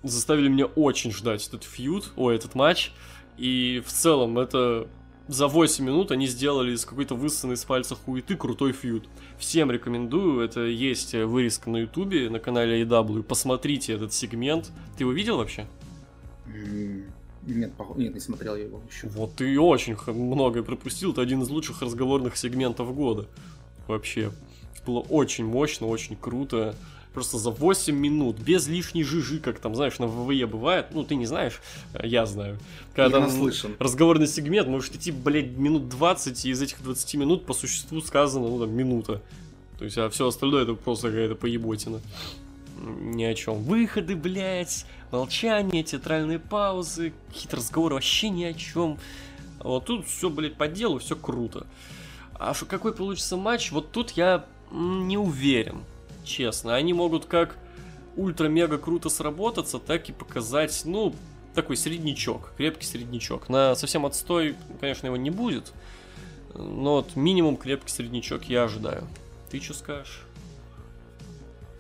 заставили 0.03 0.47
меня 0.47 0.67
очень 0.67 1.11
ждать 1.11 1.47
этот 1.47 1.63
фьюд, 1.63 2.13
ой, 2.15 2.35
этот 2.35 2.55
матч. 2.55 2.91
И 3.37 3.83
в 3.85 3.91
целом 3.91 4.37
это 4.39 4.87
за 5.27 5.47
8 5.47 5.83
минут 5.83 6.11
они 6.11 6.27
сделали 6.27 6.73
из 6.73 6.85
какой-то 6.85 7.15
высосанной 7.15 7.57
с 7.57 7.65
пальца 7.65 7.95
хуеты 7.95 8.35
крутой 8.37 8.71
фьюд. 8.71 9.09
Всем 9.37 9.71
рекомендую, 9.71 10.41
это 10.41 10.61
есть 10.61 11.13
вырезка 11.13 11.69
на 11.69 11.77
ютубе, 11.77 12.29
на 12.29 12.39
канале 12.39 12.83
AW, 12.83 13.23
посмотрите 13.23 13.93
этот 13.93 14.13
сегмент. 14.13 14.71
Ты 14.97 15.03
его 15.03 15.11
видел 15.11 15.37
вообще? 15.37 15.65
Нет, 17.43 17.71
нет, 17.95 18.13
не 18.13 18.19
смотрел 18.19 18.55
я 18.55 18.63
его 18.63 18.81
еще. 18.89 19.07
Вот 19.09 19.35
ты 19.35 19.59
очень 19.59 19.95
многое 20.07 20.63
пропустил, 20.63 21.11
это 21.11 21.21
один 21.21 21.41
из 21.43 21.49
лучших 21.49 21.81
разговорных 21.81 22.37
сегментов 22.37 22.93
года. 22.95 23.27
Вообще. 23.87 24.31
Было 24.85 24.99
очень 24.99 25.45
мощно, 25.45 25.87
очень 25.87 26.15
круто. 26.15 26.75
Просто 27.13 27.37
за 27.37 27.49
8 27.49 27.95
минут, 27.95 28.37
без 28.39 28.67
лишней 28.67 29.03
жижи, 29.03 29.39
как 29.39 29.59
там, 29.59 29.73
знаешь, 29.73 29.99
на 29.99 30.07
ВВЕ 30.07 30.47
бывает. 30.47 30.87
Ну, 30.91 31.05
ты 31.05 31.15
не 31.15 31.25
знаешь, 31.25 31.61
э, 31.93 32.05
я 32.05 32.25
знаю. 32.25 32.59
Когда 32.93 33.19
я 33.19 33.23
там 33.23 33.31
слышен. 33.31 33.75
разговорный 33.79 34.27
сегмент 34.27 34.67
может 34.67 34.95
идти, 34.95 35.11
блядь, 35.11 35.51
минут 35.51 35.87
20, 35.87 36.45
и 36.45 36.49
из 36.49 36.61
этих 36.61 36.83
20 36.83 37.15
минут 37.15 37.45
по 37.45 37.53
существу 37.53 38.01
сказано, 38.01 38.49
ну, 38.49 38.59
там, 38.59 38.75
минута. 38.75 39.21
То 39.79 39.85
есть, 39.85 39.97
а 39.97 40.09
все 40.09 40.27
остальное 40.27 40.63
это 40.63 40.73
просто 40.73 41.07
какая-то 41.07 41.35
поеботина. 41.35 42.01
Ни 42.85 43.23
о 43.23 43.33
чем. 43.33 43.63
Выходы, 43.63 44.15
блядь, 44.15 44.85
молчание, 45.11 45.83
театральные 45.83 46.37
паузы, 46.37 47.13
какие-то 47.29 47.57
разговоры 47.57 47.95
вообще 47.95 48.29
ни 48.29 48.43
о 48.43 48.53
чем. 48.53 48.99
Вот 49.59 49.85
тут 49.85 50.07
все, 50.07 50.29
блядь, 50.29 50.55
по 50.55 50.67
делу, 50.67 50.99
все 50.99 51.15
круто. 51.15 51.65
А 52.35 52.53
что 52.53 52.65
какой 52.65 52.93
получится 52.93 53.37
матч, 53.37 53.71
вот 53.71 53.91
тут 53.91 54.11
я 54.11 54.45
не 54.71 55.17
уверен, 55.17 55.83
честно. 56.23 56.75
Они 56.75 56.93
могут 56.93 57.25
как 57.25 57.57
ультра-мега 58.15 58.77
круто 58.77 59.09
сработаться, 59.09 59.79
так 59.79 60.07
и 60.09 60.11
показать, 60.11 60.83
ну, 60.85 61.15
такой 61.55 61.77
среднячок, 61.77 62.53
крепкий 62.55 62.85
среднячок. 62.85 63.49
На 63.49 63.73
совсем 63.75 64.05
отстой, 64.05 64.55
конечно, 64.79 65.07
его 65.07 65.17
не 65.17 65.31
будет, 65.31 65.73
но 66.53 66.97
вот 66.97 67.15
минимум 67.15 67.57
крепкий 67.57 67.89
среднячок 67.89 68.43
я 68.45 68.65
ожидаю. 68.65 69.07
Ты 69.49 69.59
что 69.59 69.73
скажешь? 69.73 70.21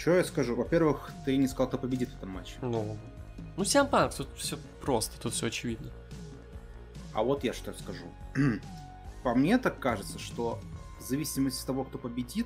Что 0.05 0.17
я 0.17 0.23
скажу? 0.23 0.55
Во-первых, 0.55 1.11
ты 1.25 1.35
не 1.35 1.47
сказал, 1.47 1.67
кто 1.67 1.79
победит 1.79 2.09
в 2.09 2.17
этом 2.17 2.29
матче. 2.29 2.53
Ну, 2.61 2.95
ну 3.57 3.63
Сиампанк, 3.65 4.13
тут 4.13 4.27
все 4.35 4.59
просто, 4.79 5.19
тут 5.19 5.33
все 5.33 5.47
очевидно. 5.47 5.91
А 7.11 7.23
вот 7.23 7.43
я 7.43 7.53
что 7.53 7.73
скажу. 7.73 8.05
По 9.23 9.33
мне 9.33 9.57
так 9.57 9.79
кажется, 9.79 10.19
что 10.19 10.59
в 10.99 11.01
зависимости 11.01 11.59
от 11.59 11.65
того, 11.65 11.85
кто 11.85 11.97
победит, 11.97 12.45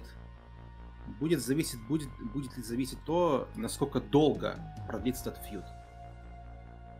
будет 1.20 1.42
зависеть, 1.42 1.86
будет, 1.86 2.08
будет 2.32 2.56
ли 2.56 2.64
зависеть 2.64 3.00
то, 3.06 3.50
насколько 3.58 4.00
долго 4.00 4.56
продлится 4.88 5.30
этот 5.30 5.44
фьюд. 5.44 5.66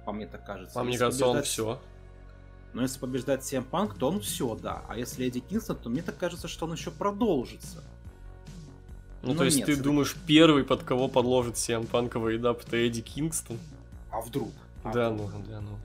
По 0.06 0.12
мне 0.12 0.28
так 0.28 0.46
кажется. 0.46 0.76
По 0.76 0.84
мне 0.84 0.98
кажется, 0.98 1.24
побеждать... 1.24 1.38
он 1.38 1.44
все. 1.46 1.82
Но 2.74 2.82
если 2.82 3.00
побеждает 3.00 3.44
CM 3.44 3.66
Punk, 3.66 3.98
то 3.98 4.10
он 4.10 4.20
все, 4.20 4.54
да. 4.56 4.84
А 4.90 4.98
если 4.98 5.26
Эдди 5.26 5.40
Кингстон, 5.40 5.78
то 5.78 5.90
мне 5.90 6.02
так 6.02 6.18
кажется, 6.18 6.50
что 6.50 6.66
он 6.66 6.74
еще 6.74 6.92
продолжится. 6.92 7.82
Ну, 9.22 9.34
Но 9.34 9.40
то 9.40 9.46
есть 9.46 9.58
нет, 9.58 9.66
ты 9.66 9.76
думаешь, 9.76 10.16
первый, 10.28 10.64
под 10.64 10.84
кого 10.84 11.08
подложит 11.08 11.56
CM 11.56 11.90
Punk 11.90 12.26
Вейдап, 12.26 12.62
это 12.66 12.78
Эдди 12.78 13.02
Кингстон? 13.02 13.58
А 14.12 14.22
вдруг? 14.22 14.52
А 14.84 14.94
да, 14.94 15.12
вдруг? 15.12 15.34
ну, 15.34 15.44
да, 15.48 15.62
ну. 15.62 15.78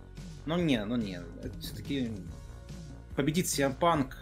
Ну 0.47 0.57
не, 0.63 0.85
ну 0.85 0.97
не. 0.97 1.21
Все-таки 1.61 2.13
победит 3.17 3.47
CM 3.47 3.77
Punk, 3.77 4.13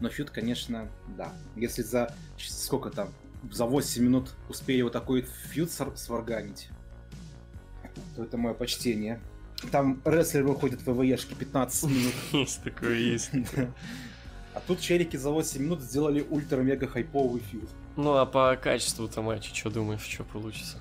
но 0.00 0.08
фьюд, 0.08 0.30
конечно, 0.30 0.88
да. 1.16 1.32
Если 1.56 1.82
за 1.82 2.14
сколько 2.38 2.90
там, 2.90 3.08
за 3.50 3.64
8 3.64 4.02
минут 4.02 4.34
успели 4.48 4.82
вот 4.82 4.92
такой 4.92 5.22
фьюд 5.22 5.70
сварганить, 5.70 6.68
то 8.14 8.22
это 8.22 8.36
мое 8.36 8.54
почтение. 8.54 9.20
Там 9.72 10.00
рестлер 10.04 10.44
выходит 10.44 10.82
в 10.82 10.92
ВВЕшке 10.92 11.34
15 11.34 11.84
минут. 11.90 12.14
Есть 12.32 12.62
такое, 12.62 12.98
есть. 12.98 13.30
А 14.54 14.60
тут 14.60 14.78
челики 14.78 15.16
за 15.16 15.30
8 15.30 15.60
минут 15.60 15.80
сделали 15.80 16.20
ультра-мега 16.20 16.86
хайповый 16.86 17.40
фьюд. 17.40 17.68
Ну 17.96 18.16
а 18.16 18.26
по 18.26 18.56
качеству-то 18.56 19.22
матча, 19.22 19.54
что 19.54 19.70
думаешь, 19.70 20.02
что 20.02 20.24
получится? 20.24 20.78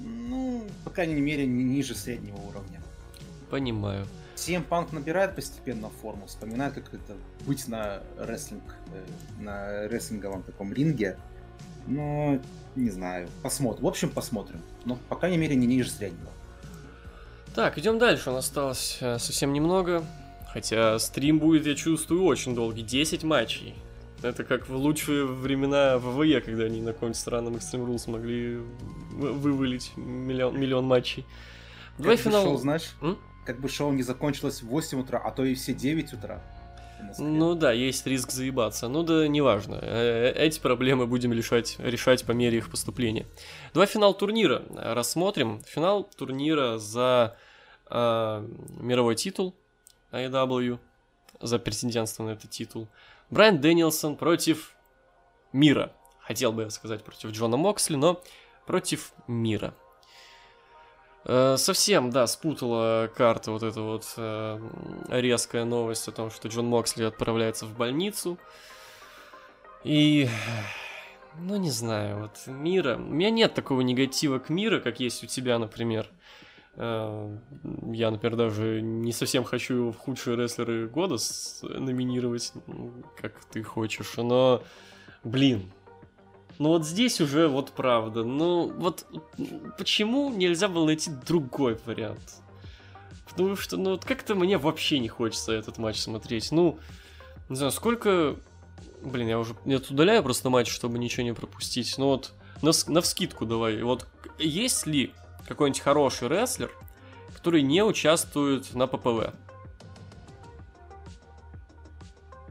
Ну, 0.00 0.66
по 0.84 0.90
крайней 0.90 1.20
мере, 1.20 1.46
не 1.46 1.64
ниже 1.64 1.94
среднего 1.94 2.36
уровня. 2.36 2.80
Понимаю. 3.50 4.06
CM 4.36 4.66
Punk 4.66 4.94
набирает 4.94 5.34
постепенно 5.34 5.90
форму, 5.90 6.26
вспоминает, 6.26 6.72
как 6.72 6.94
это 6.94 7.14
быть 7.46 7.68
на 7.68 8.00
рестлинг, 8.16 8.62
э, 8.94 9.42
на 9.42 9.86
рестлинговом 9.88 10.42
таком 10.42 10.72
ринге, 10.72 11.18
но 11.86 12.38
не 12.74 12.90
знаю. 12.90 13.28
Посмотрим. 13.42 13.84
В 13.84 13.88
общем, 13.88 14.08
посмотрим. 14.08 14.62
Но, 14.86 14.96
по 15.08 15.16
крайней 15.16 15.36
мере, 15.36 15.56
не 15.56 15.66
ниже 15.66 15.90
среднего. 15.90 16.30
Так, 17.54 17.76
идем 17.78 17.98
дальше. 17.98 18.30
У 18.30 18.32
нас 18.32 18.46
осталось 18.46 18.98
э, 19.00 19.18
совсем 19.18 19.52
немного. 19.52 20.04
Хотя 20.52 20.98
стрим 20.98 21.38
будет, 21.38 21.66
я 21.66 21.74
чувствую, 21.74 22.24
очень 22.24 22.54
долгий. 22.54 22.82
10 22.82 23.24
матчей. 23.24 23.74
Это 24.22 24.44
как 24.44 24.68
в 24.68 24.76
лучшие 24.76 25.24
времена 25.24 25.98
ВВЕ, 25.98 26.40
когда 26.40 26.64
они 26.64 26.80
на 26.80 26.92
каком-нибудь 26.92 27.18
странном 27.18 27.54
Extreme 27.54 27.86
Rules 27.86 28.10
могли 28.10 28.58
вывалить 29.12 29.92
миллион, 29.96 30.58
миллион 30.58 30.84
матчей. 30.84 31.24
Давай 31.98 32.16
финал. 32.16 32.44
Шоу, 32.44 32.56
знаешь, 32.56 32.94
М? 33.00 33.18
как 33.44 33.60
бы 33.60 33.68
шоу 33.68 33.92
не 33.92 34.02
закончилось 34.02 34.62
в 34.62 34.66
8 34.66 35.00
утра, 35.00 35.18
а 35.18 35.30
то 35.30 35.44
и 35.44 35.54
все 35.54 35.72
9 35.72 36.12
утра. 36.12 36.42
Ну 37.18 37.54
да, 37.54 37.72
есть 37.72 38.06
риск 38.06 38.30
заебаться. 38.30 38.88
Ну 38.88 39.02
да, 39.02 39.26
неважно. 39.26 39.78
Э, 39.80 40.32
эти 40.36 40.60
проблемы 40.60 41.06
будем 41.06 41.32
решать, 41.32 41.76
решать 41.78 42.24
по 42.24 42.32
мере 42.32 42.58
их 42.58 42.70
поступления. 42.70 43.26
Два 43.72 43.86
финал 43.86 44.14
турнира 44.14 44.62
рассмотрим. 44.76 45.62
Финал 45.66 46.04
турнира 46.04 46.78
за 46.78 47.36
э, 47.90 48.48
мировой 48.80 49.16
титул 49.16 49.54
AEW, 50.12 50.78
за 51.40 51.58
претендентство 51.58 52.24
на 52.24 52.30
этот 52.30 52.50
титул. 52.50 52.86
Брайан 53.30 53.60
Дэнилсон 53.60 54.16
против 54.16 54.74
Мира. 55.52 55.92
Хотел 56.18 56.52
бы 56.52 56.62
я 56.62 56.70
сказать 56.70 57.04
против 57.04 57.30
Джона 57.30 57.56
Моксли, 57.56 57.94
но 57.94 58.20
против 58.66 59.12
Мира. 59.28 59.74
Э, 61.24 61.56
совсем, 61.56 62.10
да, 62.10 62.26
спутала 62.26 63.08
карта 63.14 63.52
вот 63.52 63.62
эта 63.62 63.82
вот 63.82 64.04
э, 64.16 64.58
резкая 65.08 65.64
новость 65.64 66.08
о 66.08 66.12
том, 66.12 66.30
что 66.30 66.48
Джон 66.48 66.66
Моксли 66.66 67.04
отправляется 67.04 67.66
в 67.66 67.76
больницу. 67.76 68.36
И, 69.84 70.28
ну 71.38 71.56
не 71.56 71.70
знаю, 71.70 72.22
вот 72.22 72.46
Мира... 72.46 72.96
У 72.96 73.00
меня 73.00 73.30
нет 73.30 73.54
такого 73.54 73.82
негатива 73.82 74.40
к 74.40 74.48
Мира, 74.48 74.80
как 74.80 74.98
есть 74.98 75.22
у 75.22 75.26
тебя, 75.26 75.58
например. 75.58 76.08
Э, 76.82 77.36
я, 77.92 78.10
например, 78.10 78.36
даже 78.36 78.80
не 78.80 79.12
совсем 79.12 79.44
хочу 79.44 79.90
в 79.90 79.98
худшие 79.98 80.34
рестлеры 80.34 80.88
года 80.88 81.16
номинировать, 81.62 82.54
как 83.20 83.44
ты 83.52 83.62
хочешь, 83.62 84.14
но, 84.16 84.62
блин, 85.22 85.70
ну 86.58 86.70
вот 86.70 86.86
здесь 86.86 87.20
уже 87.20 87.48
вот 87.48 87.72
правда. 87.72 88.24
Ну 88.24 88.72
вот 88.78 89.06
почему 89.76 90.30
нельзя 90.30 90.68
было 90.68 90.86
найти 90.86 91.10
другой 91.26 91.78
вариант? 91.84 92.36
Потому 93.28 93.56
что, 93.56 93.76
ну 93.76 93.90
вот 93.90 94.06
как-то 94.06 94.34
мне 94.34 94.56
вообще 94.56 95.00
не 95.00 95.08
хочется 95.08 95.52
этот 95.52 95.76
матч 95.76 96.00
смотреть. 96.00 96.50
Ну, 96.50 96.78
не 97.50 97.56
знаю, 97.56 97.72
сколько... 97.72 98.36
Блин, 99.02 99.28
я 99.28 99.38
уже... 99.38 99.54
Я 99.66 99.80
тут 99.80 99.90
удаляю 99.90 100.22
просто 100.22 100.48
матч, 100.48 100.70
чтобы 100.70 100.98
ничего 100.98 101.24
не 101.24 101.34
пропустить. 101.34 101.94
Ну 101.98 102.06
вот, 102.06 102.32
на, 102.62 102.72
на 102.86 103.02
вскидку 103.02 103.44
давай. 103.44 103.82
Вот 103.82 104.06
есть 104.38 104.86
ли 104.86 105.12
какой-нибудь 105.46 105.80
хороший 105.80 106.28
рестлер, 106.28 106.70
который 107.34 107.62
не 107.62 107.82
участвует 107.82 108.74
на 108.74 108.86
ППВ? 108.86 109.34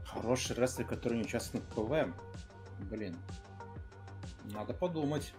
Хороший 0.06 0.56
рестлер, 0.56 0.86
который 0.86 1.18
не 1.18 1.24
участвует 1.24 1.64
на 1.64 1.74
ППВ? 1.74 2.14
Блин, 2.90 3.16
надо 4.44 4.74
подумать. 4.74 5.32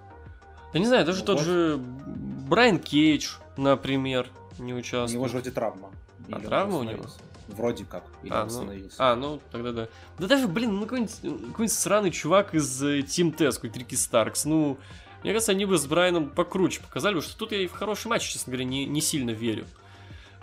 Да 0.74 0.80
не 0.80 0.86
знаю, 0.86 1.06
даже 1.06 1.20
ну, 1.20 1.26
тот 1.26 1.38
вот. 1.38 1.46
же 1.46 1.78
Брайан 1.78 2.80
Кейдж, 2.80 3.36
например, 3.58 4.28
не 4.58 4.74
участвует. 4.74 5.12
У 5.12 5.14
него 5.16 5.28
же 5.28 5.34
вроде 5.34 5.52
травма. 5.52 5.92
А 6.32 6.40
травма 6.40 6.78
у 6.78 6.84
него? 6.84 7.06
Вроде 7.48 7.84
как. 7.84 8.06
Или 8.24 8.32
а, 8.32 8.46
ну, 8.46 8.72
а, 8.98 9.16
ну, 9.16 9.42
тогда 9.52 9.72
да. 9.74 9.88
Да 10.18 10.28
даже, 10.28 10.48
блин, 10.48 10.76
ну 10.76 10.84
какой-нибудь, 10.84 11.48
какой 11.50 11.68
сраный 11.68 12.12
чувак 12.12 12.54
из 12.54 12.82
э, 12.82 13.00
Team 13.00 13.36
Test, 13.36 13.56
какой-то 13.56 13.80
Рики 13.80 13.96
Старкс, 13.96 14.46
ну... 14.46 14.78
Мне 15.24 15.34
кажется, 15.34 15.52
они 15.52 15.66
бы 15.66 15.78
с 15.78 15.86
Брайаном 15.86 16.30
покруче 16.30 16.82
показали, 16.82 17.14
потому 17.14 17.30
что 17.30 17.38
тут 17.38 17.52
я 17.52 17.60
и 17.60 17.68
в 17.68 17.74
хороший 17.74 18.08
матч, 18.08 18.24
честно 18.24 18.52
говоря, 18.52 18.66
не, 18.66 18.86
не 18.86 19.02
сильно 19.02 19.32
верю. 19.32 19.66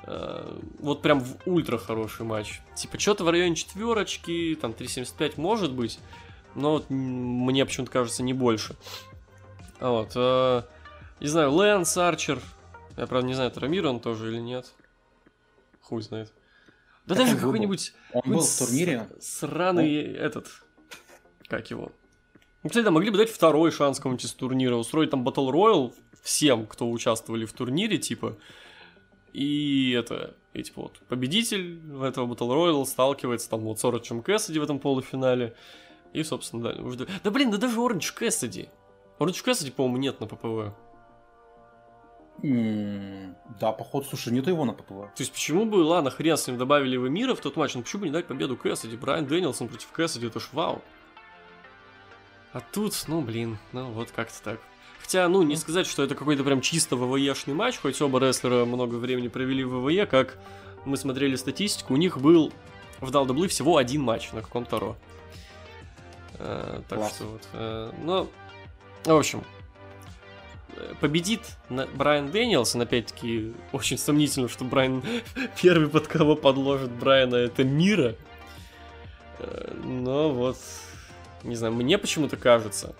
Uh, 0.04 0.64
вот 0.78 1.02
прям 1.02 1.20
в 1.20 1.36
ультра 1.44 1.76
хороший 1.76 2.24
матч. 2.24 2.60
Типа, 2.74 2.98
что-то 2.98 3.24
в 3.24 3.30
районе 3.30 3.56
четверочки, 3.56 4.56
там 4.58 4.70
3.75 4.70 5.34
может 5.36 5.72
быть, 5.72 5.98
но 6.54 6.72
вот 6.72 6.86
мне 6.88 7.66
почему-то 7.66 7.92
кажется 7.92 8.22
не 8.22 8.32
больше. 8.32 8.74
Вот. 9.80 10.12
Э, 10.14 10.62
не 11.20 11.26
знаю, 11.26 11.52
Лэнс 11.52 11.96
Арчер 11.96 12.40
Я, 12.96 13.06
правда, 13.06 13.26
не 13.26 13.34
знаю, 13.34 13.50
Трамир 13.50 13.86
он 13.86 14.00
тоже 14.00 14.32
или 14.32 14.40
нет. 14.40 14.72
Хуй 15.82 16.02
знает. 16.02 16.32
Да 17.06 17.14
Как 17.14 17.24
даже 17.24 17.36
он 17.36 17.42
какой-нибудь... 17.42 17.92
Он 18.12 18.22
был 18.26 18.40
в 18.40 18.58
турнире. 18.58 19.08
Сраный 19.20 20.12
этот... 20.14 20.48
Как 21.48 21.70
его? 21.70 21.92
Ну, 22.68 22.70
кстати, 22.70 22.84
да, 22.84 22.90
могли 22.90 23.08
бы 23.08 23.16
дать 23.16 23.30
второй 23.30 23.70
шанс 23.70 23.98
кому-нибудь 23.98 24.26
из 24.26 24.34
турнира. 24.34 24.76
Устроить 24.76 25.08
там 25.08 25.26
Battle 25.26 25.50
Royale 25.50 25.94
всем, 26.22 26.66
кто 26.66 26.90
участвовали 26.90 27.46
в 27.46 27.52
турнире, 27.54 27.96
типа. 27.96 28.36
И 29.32 29.92
это... 29.92 30.34
И 30.52 30.62
типа 30.62 30.82
вот 30.82 30.98
победитель 31.08 31.78
в 31.80 32.02
этого 32.02 32.26
Battle 32.26 32.50
Royale 32.50 32.84
сталкивается 32.84 33.48
там 33.48 33.60
вот 33.60 33.80
с 33.80 33.84
Оранжем 33.86 34.20
Кэссиди 34.20 34.58
в 34.58 34.62
этом 34.62 34.80
полуфинале. 34.80 35.54
И, 36.12 36.22
собственно, 36.22 36.74
да. 36.74 36.82
уже- 36.82 37.06
Да 37.24 37.30
блин, 37.30 37.50
да 37.50 37.56
даже 37.56 37.80
Оранж 37.80 38.12
Кэссиди. 38.12 38.68
Оранж 39.18 39.42
Кэссиди, 39.42 39.70
по-моему, 39.70 39.96
нет 39.96 40.20
на 40.20 40.26
ППВ. 40.26 40.74
Да, 43.58 43.72
походу, 43.72 44.04
слушай, 44.06 44.30
нету 44.30 44.50
его 44.50 44.66
на 44.66 44.74
ППВ. 44.74 45.14
То 45.14 45.20
есть 45.20 45.32
почему 45.32 45.64
бы, 45.64 45.76
ладно, 45.76 46.10
хрен 46.10 46.36
с 46.36 46.46
ним 46.46 46.58
добавили 46.58 46.92
его 46.92 47.08
мира 47.08 47.34
в 47.34 47.40
тот 47.40 47.56
матч, 47.56 47.74
но 47.74 47.80
почему 47.80 48.00
бы 48.00 48.06
не 48.08 48.12
дать 48.12 48.26
победу 48.26 48.58
Кэссиди? 48.58 48.96
Брайан 48.98 49.26
Дэнилсон 49.26 49.68
против 49.68 49.90
Кэссиди, 49.90 50.26
это 50.26 50.38
ж 50.38 50.50
вау. 50.52 50.82
А 52.52 52.60
тут, 52.60 52.94
ну 53.06 53.20
блин, 53.20 53.58
ну 53.72 53.90
вот 53.90 54.10
как-то 54.10 54.42
так. 54.42 54.60
Хотя, 55.00 55.28
ну, 55.28 55.42
не 55.42 55.56
сказать, 55.56 55.86
что 55.86 56.02
это 56.02 56.14
какой-то 56.14 56.44
прям 56.44 56.60
чисто 56.60 56.96
ВВЕшный 56.96 57.54
матч, 57.54 57.78
хоть 57.78 58.00
оба 58.02 58.20
рестлера 58.20 58.64
много 58.64 58.96
времени 58.96 59.28
провели 59.28 59.64
в 59.64 59.80
ВВЕ, 59.80 60.06
как 60.06 60.38
мы 60.84 60.96
смотрели 60.96 61.36
статистику, 61.36 61.94
у 61.94 61.96
них 61.96 62.18
был 62.18 62.52
в 63.00 63.10
WWE 63.10 63.48
всего 63.48 63.76
один 63.76 64.02
матч 64.02 64.32
на 64.32 64.42
каком-то 64.42 64.78
Ро. 64.78 64.96
Э, 66.38 66.82
так 66.88 66.98
Класс. 66.98 67.14
что 67.14 67.24
вот. 67.24 67.48
э, 67.52 67.92
ну, 68.02 68.28
в 69.04 69.16
общем, 69.16 69.42
победит 71.00 71.40
Брайан 71.68 72.30
Дэниелсон, 72.30 72.82
опять-таки, 72.82 73.54
очень 73.72 73.98
сомнительно, 73.98 74.48
что 74.48 74.64
Брайан 74.64 75.02
первый, 75.60 75.88
под 75.88 76.06
кого 76.06 76.36
подложит 76.36 76.90
Брайана, 76.90 77.36
это 77.36 77.64
Мира. 77.64 78.14
Э, 79.38 79.74
Но 79.84 80.30
вот, 80.30 80.58
не 81.42 81.56
знаю, 81.56 81.74
мне 81.74 81.98
почему-то 81.98 82.36
кажется, 82.36 82.94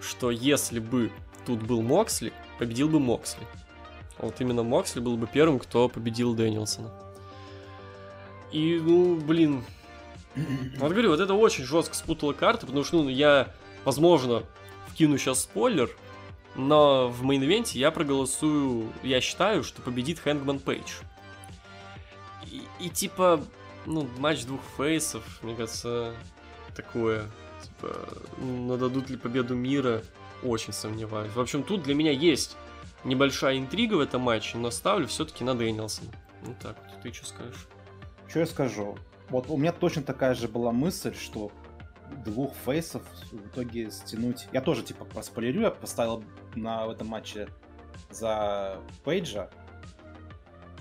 что 0.00 0.30
если 0.30 0.78
бы 0.78 1.10
тут 1.46 1.62
был 1.62 1.82
Моксли, 1.82 2.32
победил 2.58 2.88
бы 2.88 3.00
Моксли. 3.00 3.46
Вот 4.18 4.40
именно 4.40 4.62
Моксли 4.62 5.00
был 5.00 5.16
бы 5.16 5.26
первым, 5.26 5.58
кто 5.58 5.88
победил 5.88 6.34
Дэниелсона. 6.34 6.90
И, 8.52 8.80
ну, 8.80 9.16
блин, 9.16 9.64
вот 10.76 10.92
говорю, 10.92 11.10
вот 11.10 11.20
это 11.20 11.34
очень 11.34 11.64
жестко 11.64 11.94
спутало 11.94 12.32
карты, 12.32 12.66
потому 12.66 12.84
что, 12.84 13.02
ну, 13.02 13.08
я, 13.08 13.52
возможно, 13.84 14.44
вкину 14.88 15.18
сейчас 15.18 15.42
спойлер, 15.42 15.90
но 16.54 17.08
в 17.08 17.24
main 17.24 17.46
event 17.46 17.73
е 17.73 17.78
я 17.78 17.90
проголосую, 17.90 18.92
я 19.02 19.20
считаю, 19.20 19.64
что 19.64 19.82
победит 19.82 20.20
Хэнгман 20.20 20.60
Пейдж. 20.60 21.00
И, 22.46 22.62
и 22.78 22.88
типа, 22.88 23.44
ну, 23.86 24.08
матч 24.18 24.44
двух 24.44 24.60
фейсов, 24.76 25.24
мне 25.42 25.56
кажется, 25.56 26.14
такое, 26.76 27.28
типа, 27.84 28.08
ну, 28.38 28.76
дадут 28.76 29.10
ли 29.10 29.16
победу 29.16 29.54
мира, 29.54 30.02
очень 30.42 30.72
сомневаюсь. 30.72 31.32
В 31.32 31.40
общем, 31.40 31.62
тут 31.62 31.82
для 31.82 31.94
меня 31.94 32.10
есть 32.10 32.56
небольшая 33.04 33.58
интрига 33.58 33.94
в 33.94 34.00
этом 34.00 34.22
матче, 34.22 34.58
но 34.58 34.70
ставлю 34.70 35.06
все-таки 35.06 35.44
на 35.44 35.54
Дэнилсона. 35.54 36.10
Ну 36.44 36.54
так, 36.60 36.76
ты 37.02 37.12
что 37.12 37.26
скажешь? 37.26 37.66
Что 38.28 38.40
я 38.40 38.46
скажу? 38.46 38.98
Вот 39.30 39.46
у 39.48 39.56
меня 39.56 39.72
точно 39.72 40.02
такая 40.02 40.34
же 40.34 40.48
была 40.48 40.72
мысль, 40.72 41.14
что 41.14 41.50
двух 42.24 42.54
фейсов 42.64 43.02
в 43.32 43.46
итоге 43.48 43.90
стянуть. 43.90 44.46
Я 44.52 44.60
тоже, 44.60 44.82
типа, 44.82 45.04
проспойлерю, 45.04 45.62
я 45.62 45.70
поставил 45.70 46.22
на 46.54 46.86
в 46.86 46.90
этом 46.90 47.08
матче 47.08 47.48
за 48.10 48.78
Пейджа. 49.04 49.50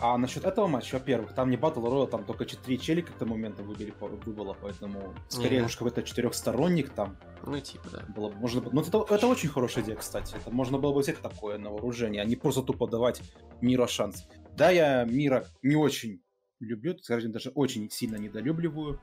А 0.05 0.17
насчет 0.17 0.43
этого 0.43 0.67
матча, 0.67 0.95
во-первых, 0.95 1.33
там 1.33 1.49
не 1.49 1.55
Battle 1.55 1.75
Royale, 1.81 2.09
там 2.09 2.25
только 2.25 2.45
четыре 2.45 2.77
челика 2.77 3.13
к 3.13 3.15
тому 3.15 3.35
моменту 3.35 3.63
выбили, 3.63 3.93
выбыло, 4.01 4.53
поэтому 4.61 5.13
скорее 5.29 5.59
Не. 5.59 5.65
уж 5.65 5.77
какой-то 5.77 6.03
четырехсторонник 6.03 6.89
там 6.89 7.15
Ну, 7.45 7.57
типа, 7.61 7.87
да. 7.89 8.03
было 8.13 8.27
бы- 8.27 8.35
можно 8.35 8.61
Ну, 8.69 8.81
это, 8.81 9.05
это 9.09 9.27
очень 9.27 9.47
хорошая 9.47 9.81
идея, 9.85 9.95
кстати. 9.95 10.35
Это 10.35 10.51
можно 10.51 10.77
было 10.77 10.91
бы 10.93 10.99
взять 10.99 11.21
такое 11.21 11.57
на 11.57 11.69
вооружение, 11.69 12.21
а 12.21 12.25
не 12.25 12.35
просто 12.35 12.63
тупо 12.63 12.85
давать 12.85 13.21
Мира 13.61 13.87
шанс. 13.87 14.27
Да, 14.57 14.71
я 14.71 15.05
Мира 15.05 15.45
не 15.61 15.77
очень 15.77 16.21
люблю, 16.59 16.97
скажем, 16.97 17.31
даже 17.31 17.51
очень 17.51 17.89
сильно 17.89 18.17
недолюбливаю. 18.17 18.99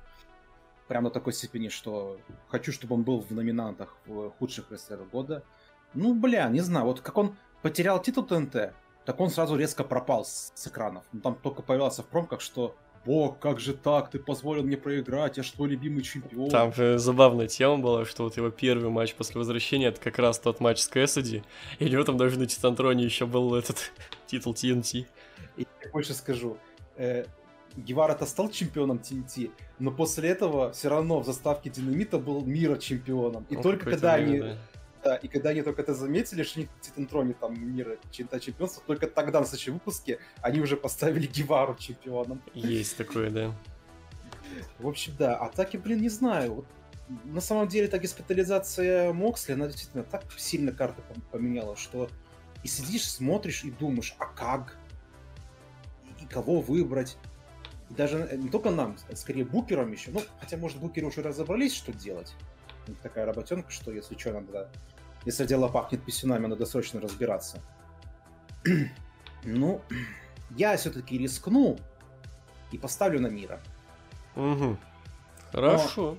Прям 0.87 1.05
до 1.05 1.11
такой 1.11 1.33
степени, 1.33 1.69
что 1.69 2.19
хочу, 2.49 2.73
чтобы 2.73 2.97
он 2.97 3.05
был 3.05 3.21
в 3.23 3.31
номинантах 3.31 3.97
в 4.05 4.33
худших 4.33 4.71
рестлеров 4.71 5.09
года. 5.09 5.45
Ну, 5.95 6.15
бля, 6.15 6.47
не 6.51 6.61
знаю, 6.61 6.85
вот 6.85 7.01
как 7.01 7.17
он 7.17 7.37
потерял 7.63 8.03
титул 8.03 8.25
ТНТ, 8.27 8.75
так 9.11 9.19
он 9.19 9.29
сразу 9.29 9.57
резко 9.57 9.83
пропал 9.83 10.25
с, 10.25 10.53
с 10.55 10.69
экранов. 10.69 11.03
Ну, 11.13 11.19
там 11.21 11.35
только 11.35 11.63
появился 11.63 12.05
в 12.05 12.07
промках, 12.07 12.41
что 12.41 12.77
«Бог, 13.05 13.41
как 13.41 13.59
же 13.59 13.75
так? 13.75 14.09
Ты 14.09 14.21
позволил 14.21 14.63
мне 14.63 14.77
проиграть, 14.77 15.37
я 15.37 15.43
ж 15.43 15.51
твой 15.51 15.71
любимый 15.71 16.03
чемпион». 16.03 16.49
Там 16.49 16.73
же 16.73 16.97
забавная 16.97 17.49
тема 17.49 17.79
была, 17.79 18.05
что 18.05 18.23
вот 18.23 18.37
его 18.37 18.51
первый 18.51 18.89
матч 18.89 19.17
после 19.17 19.41
возвращения, 19.41 19.89
это 19.89 20.01
как 20.01 20.21
раз 20.21 20.39
тот 20.39 20.61
матч 20.61 20.79
с 20.79 20.87
Кэссиди, 20.87 21.43
и 21.81 21.85
у 21.87 21.89
него 21.89 22.05
там 22.05 22.19
даже 22.19 22.39
на 22.39 22.47
Титантроне 22.47 23.03
еще 23.05 23.27
был 23.27 23.57
этот 23.57 23.91
титул 24.29 24.55
TNT. 24.55 25.07
И 25.57 25.67
я 25.83 25.91
больше 25.91 26.15
скажу, 26.15 26.57
э, 26.97 27.25
Гевара-то 27.75 28.27
стал 28.27 28.49
чемпионом 28.49 28.99
TNT, 28.99 29.51
но 29.81 29.91
после 29.91 30.29
этого 30.29 30.71
все 30.71 30.89
равно 30.89 31.19
в 31.19 31.27
заставке 31.27 31.69
Динамита 31.69 32.19
был 32.19 32.43
Мира 32.43 32.77
чемпионом. 32.77 33.45
И 33.51 33.57
Ну, 33.57 33.63
только 33.63 33.91
когда 33.91 34.15
они, 34.15 34.39
да. 34.39 34.57
Да, 35.03 35.17
и 35.17 35.29
когда 35.29 35.51
они 35.51 35.63
только 35.63 35.83
это 35.83 35.95
заметили, 35.95 36.43
что 36.43 36.63
Титантроне 36.81 37.35
там 37.35 37.55
Мира 37.75 37.97
чем-то 38.11 38.39
чемпионство, 38.41 38.83
только 38.87 39.07
тогда 39.07 39.41
на 39.41 39.47
следующем 39.47 39.75
выпуске 39.75 40.19
они 40.43 40.61
уже 40.61 40.77
поставили 40.77 41.27
Гевару 41.27 41.75
чемпионом. 41.77 42.43
Есть 42.55 42.97
такое, 42.97 43.31
да. 43.31 43.55
В 44.79 44.89
общем, 44.89 45.15
да. 45.19 45.37
А 45.37 45.49
так 45.49 45.75
и, 45.75 45.79
блин, 45.79 46.01
не 46.01 46.09
знаю. 46.09 46.55
Вот 46.55 46.67
на 47.25 47.41
самом 47.41 47.69
деле, 47.69 47.89
та 47.89 47.99
госпитализация 47.99 49.13
Моксли, 49.13 49.53
она 49.55 49.67
действительно 49.67 50.05
так 50.05 50.25
сильно 50.37 50.73
карты 50.73 51.03
пом- 51.09 51.23
поменяла, 51.31 51.77
что 51.77 52.09
и 52.63 52.69
сидишь, 52.69 53.09
смотришь 53.09 53.65
и 53.65 53.71
думаешь, 53.71 54.15
а 54.19 54.27
как? 54.27 54.77
И, 56.21 56.27
кого 56.27 56.61
выбрать? 56.61 57.17
И 57.89 57.95
даже 57.95 58.19
э, 58.19 58.37
не 58.37 58.49
только 58.49 58.71
нам, 58.71 58.97
скорее 59.15 59.45
букерам 59.45 59.91
еще. 59.91 60.11
Ну, 60.11 60.23
хотя, 60.39 60.57
может, 60.57 60.79
букеры 60.79 61.07
уже 61.07 61.23
разобрались, 61.23 61.75
что 61.75 61.93
делать. 61.93 62.35
Такая 63.03 63.27
работенка, 63.27 63.71
что 63.71 63.93
если 63.93 64.17
что, 64.17 64.33
надо... 64.33 64.71
Если 65.25 65.47
дело 65.47 65.69
пахнет 65.69 66.05
писюнами, 66.05 66.47
надо 66.47 66.65
срочно 66.65 67.01
разбираться. 67.01 67.61
ну, 69.45 69.83
я 70.57 70.77
все-таки 70.77 71.19
рискну 71.19 71.79
и 72.73 72.79
поставлю 72.79 73.21
на 73.21 73.29
мира. 73.29 73.61
Угу. 74.37 74.79
Хорошо. 75.53 76.19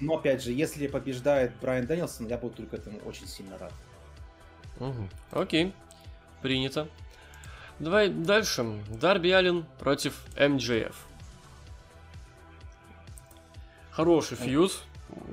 Но 0.00 0.16
опять 0.16 0.42
же, 0.42 0.52
если 0.52 0.86
побеждает 0.86 1.52
Брайан 1.60 1.86
Дэнилсон, 1.86 2.26
я 2.26 2.36
буду 2.36 2.56
только 2.56 2.76
этому 2.76 2.98
очень 3.00 3.26
сильно 3.26 3.56
рад. 3.58 3.72
Мгм. 4.78 5.08
Окей. 5.30 5.74
Принято. 6.40 6.88
Давай 7.78 8.08
дальше. 8.08 8.80
Дарби 8.88 9.30
Аллен 9.30 9.64
против 9.78 10.24
МJF. 10.36 10.94
Хороший 13.90 14.36
фьюз. 14.36 14.82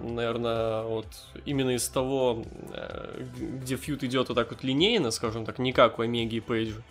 Наверное, 0.02 0.84
вот 0.84 1.08
именно 1.46 1.72
из 1.72 1.88
того, 1.88 2.44
э, 2.74 3.24
где 3.62 3.76
фьюд 3.76 4.04
идет 4.04 4.30
вот 4.30 4.36
так 4.36 4.52
вот 4.52 4.64
линейно, 4.64 5.12
скажем 5.12 5.46
так, 5.46 5.60
не 5.60 5.74
как 5.74 6.00
у 6.00 6.02
Омеги 6.02 6.36
и 6.36 6.40
Пейджа. 6.40 6.82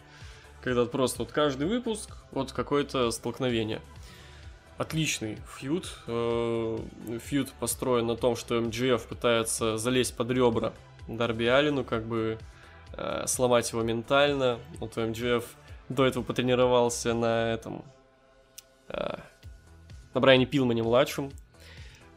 Когда 0.63 0.85
просто 0.87 1.21
вот 1.21 1.33
каждый 1.33 1.67
выпуск, 1.67 2.17
вот 2.31 2.53
какое-то 2.53 3.11
столкновение. 3.11 3.81
Отличный 4.77 5.39
фьюд. 5.57 5.99
Э, 6.07 6.79
Фьюд 7.25 7.53
построен 7.61 8.07
на 8.07 8.17
том, 8.17 8.37
что 8.37 8.59
МJF 8.59 9.09
пытается 9.09 9.77
залезть 9.79 10.17
под 10.17 10.31
ребра 10.31 10.73
Дарби 11.09 11.47
Алину, 11.47 11.85
как 11.85 12.05
бы 12.07 12.39
э, 12.93 13.27
сломать 13.27 13.71
его 13.73 13.83
ментально. 13.83 14.59
Вот 14.79 14.97
МJФ 14.97 15.45
до 15.89 16.07
этого 16.07 16.23
потренировался 16.23 17.15
на 17.15 17.53
этом... 17.53 17.83
на 18.89 20.21
Брайане 20.21 20.45
Пилмане 20.45 20.83
младшем. 20.83 21.33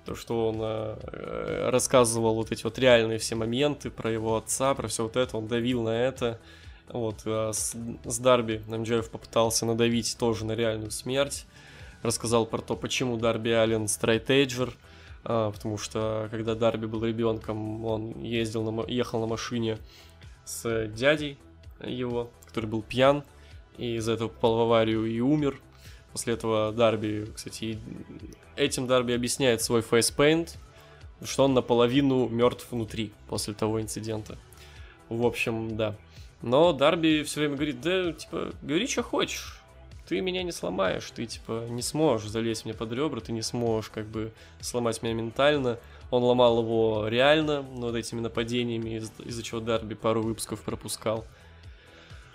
То, 0.06 0.16
что 0.16 0.50
он 0.50 0.58
э, 0.62 0.98
э, 1.04 1.70
рассказывал 1.70 2.36
вот 2.36 2.52
эти 2.52 2.64
вот 2.64 2.80
реальные 2.80 3.20
все 3.20 3.36
моменты 3.36 3.92
про 3.92 4.12
его 4.12 4.36
отца, 4.36 4.74
про 4.74 4.88
все 4.88 5.04
вот 5.04 5.16
это, 5.16 5.38
он 5.38 5.48
давил 5.48 5.84
на 5.84 5.90
это. 5.90 6.40
Вот, 6.88 7.22
а 7.26 7.52
с, 7.54 7.76
с 8.04 8.20
Дарби 8.20 8.62
МJF 8.68 9.10
попытался 9.10 9.66
надавить 9.66 10.18
тоже 10.18 10.46
на 10.46 10.54
реальную 10.54 10.92
смерть. 10.92 11.46
Рассказал 12.02 12.46
про 12.46 12.60
то, 12.60 12.76
почему 12.76 13.18
Дарби 13.18 13.50
Аллен 13.50 13.88
страйтейджер. 13.88 14.76
А, 15.24 15.52
потому 15.52 15.78
что 15.78 16.28
когда 16.32 16.56
Дарби 16.56 16.88
был 16.88 17.06
ребенком, 17.06 17.86
он 17.86 18.20
ездил 18.22 18.70
на, 18.70 18.88
ехал 18.88 19.22
на 19.22 19.28
машине 19.28 19.78
с 20.46 20.88
дядей 20.88 21.38
его, 21.84 22.32
который 22.46 22.66
был 22.66 22.82
пьян, 22.82 23.24
и 23.78 23.96
из-за 23.96 24.14
этого 24.14 24.30
попал 24.30 24.58
в 24.58 24.62
аварию 24.62 25.06
и 25.06 25.20
умер. 25.20 25.60
После 26.12 26.34
этого 26.34 26.72
Дарби, 26.72 27.28
кстати, 27.34 27.80
этим 28.56 28.88
Дарби 28.88 29.14
объясняет 29.14 29.62
свой 29.62 29.82
фейспейнт, 29.82 30.58
что 31.24 31.46
он 31.46 31.54
наполовину 31.54 32.28
мертв 32.28 32.68
внутри 32.72 33.14
после 33.28 33.54
того 33.54 33.82
инцидента. 33.82 34.38
В 35.08 35.26
общем, 35.26 35.78
да. 35.78 35.96
Но 36.42 36.74
Дарби 36.74 37.24
все 37.24 37.42
время 37.42 37.56
говорит, 37.56 37.82
да, 37.82 38.14
типа, 38.14 38.52
говори, 38.62 38.88
что 38.88 39.04
хочешь. 39.04 39.58
Ты 40.08 40.20
меня 40.20 40.44
не 40.44 40.52
сломаешь, 40.52 41.10
ты, 41.12 41.26
типа, 41.26 41.68
не 41.70 41.82
сможешь 41.82 42.30
залезть 42.30 42.66
мне 42.66 42.74
под 42.74 42.92
ребра, 42.92 43.22
ты 43.22 43.32
не 43.32 43.42
сможешь, 43.42 43.90
как 43.90 44.08
бы, 44.08 44.34
сломать 44.60 45.02
меня 45.02 45.14
ментально. 45.14 45.80
Он 46.10 46.24
ломал 46.24 46.62
его 46.62 47.08
реально, 47.08 47.62
но 47.62 47.88
вот 47.88 47.96
этими 47.96 48.20
нападениями, 48.20 48.98
из- 48.98 49.12
из-за 49.20 49.44
чего 49.44 49.62
Дарби 49.62 49.94
пару 49.94 50.22
выпусков 50.22 50.62
пропускал. 50.64 51.26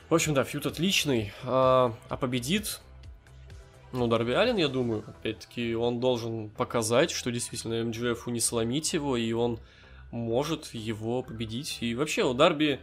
В 0.09 0.15
общем, 0.15 0.33
да, 0.33 0.45
фьют 0.45 0.65
отличный. 0.65 1.33
А, 1.45 1.93
а 2.09 2.17
победит, 2.17 2.81
ну, 3.97 4.07
Дарби 4.07 4.33
Аллен, 4.33 4.57
я 4.57 4.69
думаю, 4.69 5.05
опять-таки, 5.07 5.75
он 5.75 6.01
должен 6.01 6.51
показать, 6.51 7.11
что 7.11 7.31
действительно 7.31 7.85
МДФу 7.85 8.31
не 8.31 8.41
сломить 8.41 8.93
его, 8.93 9.17
и 9.17 9.33
он 9.33 9.59
может 10.11 10.67
его 10.75 11.23
победить. 11.23 11.79
И 11.81 11.95
вообще, 11.95 12.25
у 12.25 12.35
Дарби, 12.35 12.81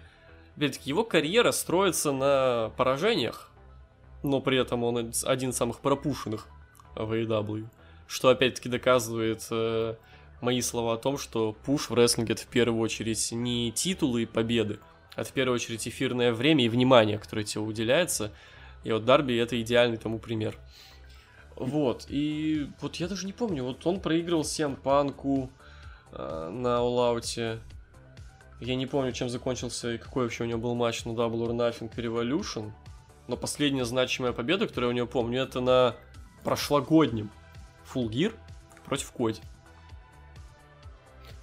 опять-таки, 0.56 0.89
его 0.89 1.04
карьера 1.04 1.52
строится 1.52 2.12
на 2.12 2.71
поражениях, 2.78 3.52
но 4.23 4.41
при 4.41 4.58
этом 4.58 4.84
он 4.84 5.12
один 5.23 5.49
из 5.52 5.58
самых 5.58 5.80
пропущенных 5.80 6.47
в 6.95 7.12
AEW. 7.12 7.67
Что, 8.08 8.30
опять-таки, 8.30 8.69
доказывает 8.69 9.45
э, 9.49 9.95
мои 10.41 10.62
слова 10.62 10.93
о 10.93 10.97
том, 10.97 11.17
что 11.17 11.56
пуш 11.65 11.89
в 11.89 11.93
рестлинге 11.93 12.34
это 12.34 12.43
в 12.43 12.47
первую 12.47 12.82
очередь 12.82 13.32
не 13.32 13.71
титулы 13.71 14.23
и 14.23 14.26
победы, 14.26 14.80
а 15.15 15.23
в 15.23 15.32
первую 15.32 15.56
очередь 15.56 15.88
эфирное 15.88 16.34
время 16.34 16.65
и 16.65 16.69
внимание, 16.69 17.17
которое 17.17 17.43
тебе 17.43 17.62
уделяется. 17.62 18.32
И 18.84 18.91
вот 18.91 19.06
Дарби 19.06 19.36
это 19.38 19.60
идеальный 19.62 19.97
тому 19.97 20.19
пример. 20.19 20.58
Вот, 21.55 22.05
и 22.09 22.69
вот 22.81 22.95
я 22.95 23.07
даже 23.07 23.25
не 23.27 23.33
помню, 23.33 23.63
вот 23.63 23.85
он 23.85 23.99
проигрывал 23.99 24.43
Сем 24.43 24.75
Панку 24.75 25.51
э, 26.11 26.49
на 26.49 26.79
Олауте. 26.79 27.59
Я 28.59 28.75
не 28.75 28.87
помню, 28.87 29.11
чем 29.11 29.29
закончился 29.29 29.93
и 29.93 29.97
какой 29.97 30.23
вообще 30.23 30.43
у 30.43 30.47
него 30.47 30.59
был 30.59 30.73
матч 30.75 31.05
на 31.05 31.11
Double 31.11 31.47
or 31.47 31.51
Nothing 31.51 31.93
Revolution. 31.95 32.71
Но 33.27 33.37
последняя 33.37 33.85
значимая 33.85 34.31
победа, 34.33 34.67
которую 34.67 34.89
я 34.89 34.93
у 34.93 34.97
него 34.97 35.07
помню, 35.07 35.43
это 35.43 35.61
на 35.61 35.95
прошлогоднем 36.43 37.29
Full 37.93 38.09
Gear 38.09 38.33
против 38.85 39.11
Коди. 39.11 39.41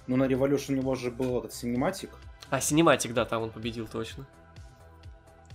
Ну, 0.07 0.17
на 0.17 0.25
Revolution 0.25 0.73
у 0.73 0.77
него 0.77 0.95
же 0.95 1.09
был 1.09 1.39
этот 1.39 1.53
синематик, 1.53 2.09
А, 2.49 2.59
Синематик, 2.59 3.13
да, 3.13 3.23
там 3.23 3.43
он 3.43 3.49
победил 3.51 3.87
точно. 3.87 4.27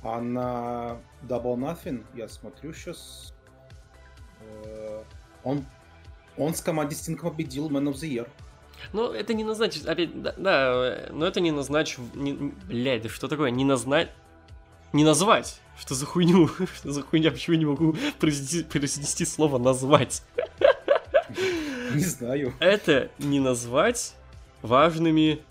а 0.02 0.20
на 0.20 0.98
Double 1.22 1.56
Nothing, 1.56 2.06
я 2.14 2.28
смотрю 2.28 2.72
сейчас, 2.72 3.34
он, 5.44 5.64
он 6.36 6.54
с 6.54 6.60
командой 6.60 6.94
Sting 6.94 7.16
победил 7.16 7.68
Man 7.70 7.84
of 7.84 7.94
the 7.94 8.08
Year. 8.08 8.28
Ну, 8.92 9.10
это 9.10 9.34
не 9.34 9.44
назначить, 9.44 9.86
опять, 9.86 10.22
да, 10.22 10.34
да, 10.36 11.08
но 11.10 11.26
это 11.26 11.40
не 11.40 11.50
назначь, 11.50 11.96
не, 12.14 12.32
блядь, 12.68 13.02
да 13.02 13.08
что 13.08 13.26
такое, 13.26 13.50
не 13.50 13.64
назначить, 13.64 14.12
не 14.92 15.04
назвать, 15.04 15.60
что 15.78 15.94
за 15.94 16.06
хуйню, 16.06 16.48
что 16.76 16.92
за 16.92 17.02
хуйня, 17.02 17.30
почему 17.30 17.54
я 17.54 17.58
не 17.58 17.66
могу 17.66 17.96
произнести, 18.18 18.64
произнести 18.64 19.24
слово 19.24 19.58
назвать. 19.58 20.22
Не 21.94 22.04
знаю. 22.04 22.54
Это 22.60 23.10
не 23.18 23.40
назвать 23.40 24.14
важными 24.62 25.42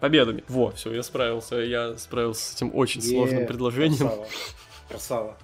победами. 0.00 0.44
Во, 0.48 0.70
все, 0.72 0.92
я 0.92 1.02
справился, 1.02 1.56
я 1.56 1.96
справился 1.98 2.50
с 2.50 2.54
этим 2.54 2.74
очень 2.74 3.02
сложным 3.02 3.46
предложением. 3.46 4.08
Красава. 4.08 4.26
Красава. 4.88 5.36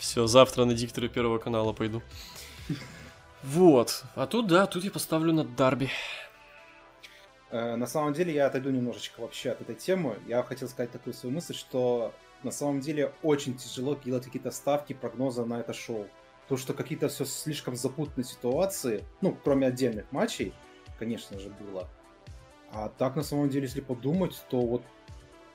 Все, 0.00 0.26
завтра 0.26 0.64
на 0.64 0.72
диктора 0.72 1.08
Первого 1.08 1.38
канала 1.38 1.74
пойду. 1.74 2.02
Вот, 3.42 4.04
а 4.14 4.26
тут, 4.26 4.46
да, 4.46 4.66
тут 4.66 4.82
я 4.82 4.90
поставлю 4.90 5.32
на 5.34 5.44
Дарби. 5.44 5.90
Э, 7.50 7.76
На 7.76 7.86
самом 7.86 8.14
деле 8.14 8.32
я 8.32 8.46
отойду 8.46 8.70
немножечко 8.70 9.20
вообще 9.20 9.50
от 9.50 9.60
этой 9.60 9.74
темы. 9.74 10.18
Я 10.26 10.42
хотел 10.42 10.68
сказать 10.68 10.90
такую 10.90 11.12
свою 11.12 11.34
мысль, 11.34 11.54
что 11.54 12.14
на 12.42 12.50
самом 12.50 12.80
деле 12.80 13.12
очень 13.22 13.58
тяжело 13.58 13.94
делать 13.94 14.24
какие-то 14.24 14.50
ставки, 14.50 14.94
прогнозы 14.94 15.44
на 15.44 15.60
это 15.60 15.74
шоу. 15.74 16.06
То, 16.48 16.56
что 16.56 16.72
какие-то 16.72 17.08
все 17.08 17.26
слишком 17.26 17.76
запутанные 17.76 18.24
ситуации, 18.24 19.04
ну, 19.20 19.36
кроме 19.44 19.66
отдельных 19.66 20.10
матчей, 20.12 20.54
конечно 20.98 21.38
же, 21.38 21.50
было. 21.50 21.88
А 22.72 22.88
так, 22.88 23.16
на 23.16 23.22
самом 23.22 23.50
деле, 23.50 23.66
если 23.66 23.82
подумать, 23.82 24.42
то 24.48 24.60
вот 24.62 24.82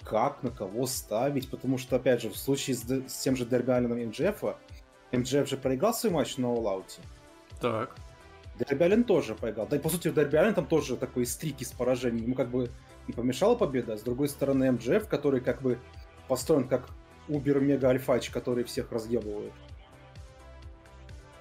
как, 0.06 0.44
на 0.44 0.52
кого 0.52 0.86
ставить, 0.86 1.50
потому 1.50 1.78
что, 1.78 1.96
опять 1.98 2.22
же, 2.22 2.30
в 2.30 2.38
случае 2.38 2.76
с, 2.76 2.84
с 2.84 3.22
тем 3.22 3.36
же 3.36 3.46
Дерби 3.46 3.72
Алленом 3.72 3.98
и 3.98 4.06
МДФа, 4.06 4.58
МДФ 5.12 5.50
же 5.50 5.58
проиграл 5.58 5.94
свой 5.94 6.14
матч 6.14 6.38
на 6.38 6.46
Out. 6.46 7.00
Так. 7.60 7.96
Дерби 8.60 8.84
Аллен 8.84 9.04
тоже 9.04 9.36
проиграл. 9.36 9.68
Да 9.68 9.76
и 9.76 9.80
по 9.80 9.90
сути 9.90 10.12
Дерби 10.12 10.38
Аллен 10.38 10.54
там 10.54 10.68
тоже 10.68 10.96
такой 10.96 11.26
стрик 11.26 11.60
из 11.60 11.72
поражений. 11.72 12.22
Ему 12.22 12.36
как 12.36 12.50
бы 12.50 12.70
и 13.08 13.12
помешала 13.12 13.56
победа, 13.56 13.94
а 13.94 13.98
с 13.98 14.02
другой 14.02 14.30
стороны 14.30 14.72
МДФ, 14.72 15.08
который 15.08 15.42
как 15.42 15.62
бы 15.62 15.80
построен 16.28 16.68
как 16.68 16.90
Убер 17.28 17.60
Мега 17.60 17.90
Альфач, 17.90 18.30
который 18.30 18.64
всех 18.64 18.92
разъебывает. 18.92 19.54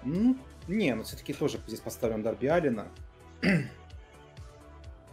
Ну, 0.02 0.36
не, 0.68 0.94
но 0.94 1.04
все-таки 1.04 1.32
тоже 1.32 1.58
здесь 1.66 1.80
поставим 1.80 2.22
Дарби 2.22 2.46
Аллена. 2.46 2.88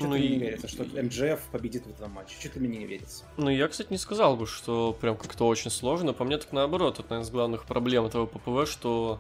Что-то 0.02 0.14
Ну 0.14 0.18
мне 0.18 0.28
и- 0.28 0.30
не 0.32 0.40
верится, 0.40 0.68
что 0.68 0.84
МДФ 0.84 1.42
победит 1.52 1.86
в 1.86 1.90
этом 1.92 2.12
матче. 2.12 2.36
Что-то 2.40 2.60
мне 2.60 2.80
не 2.80 2.86
верится. 2.86 3.24
Ну, 3.38 3.50
я, 3.50 3.68
кстати, 3.68 3.92
не 3.92 3.98
сказал 3.98 4.36
бы, 4.36 4.46
что 4.48 4.94
прям 5.00 5.16
как-то 5.18 5.48
очень 5.48 5.72
сложно. 5.72 6.14
По 6.14 6.24
мне, 6.24 6.38
так 6.38 6.52
наоборот, 6.52 7.00
одна 7.00 7.22
из 7.22 7.30
главных 7.30 7.66
проблем 7.66 8.06
этого 8.06 8.26
ППВ, 8.26 8.70
что 8.70 9.20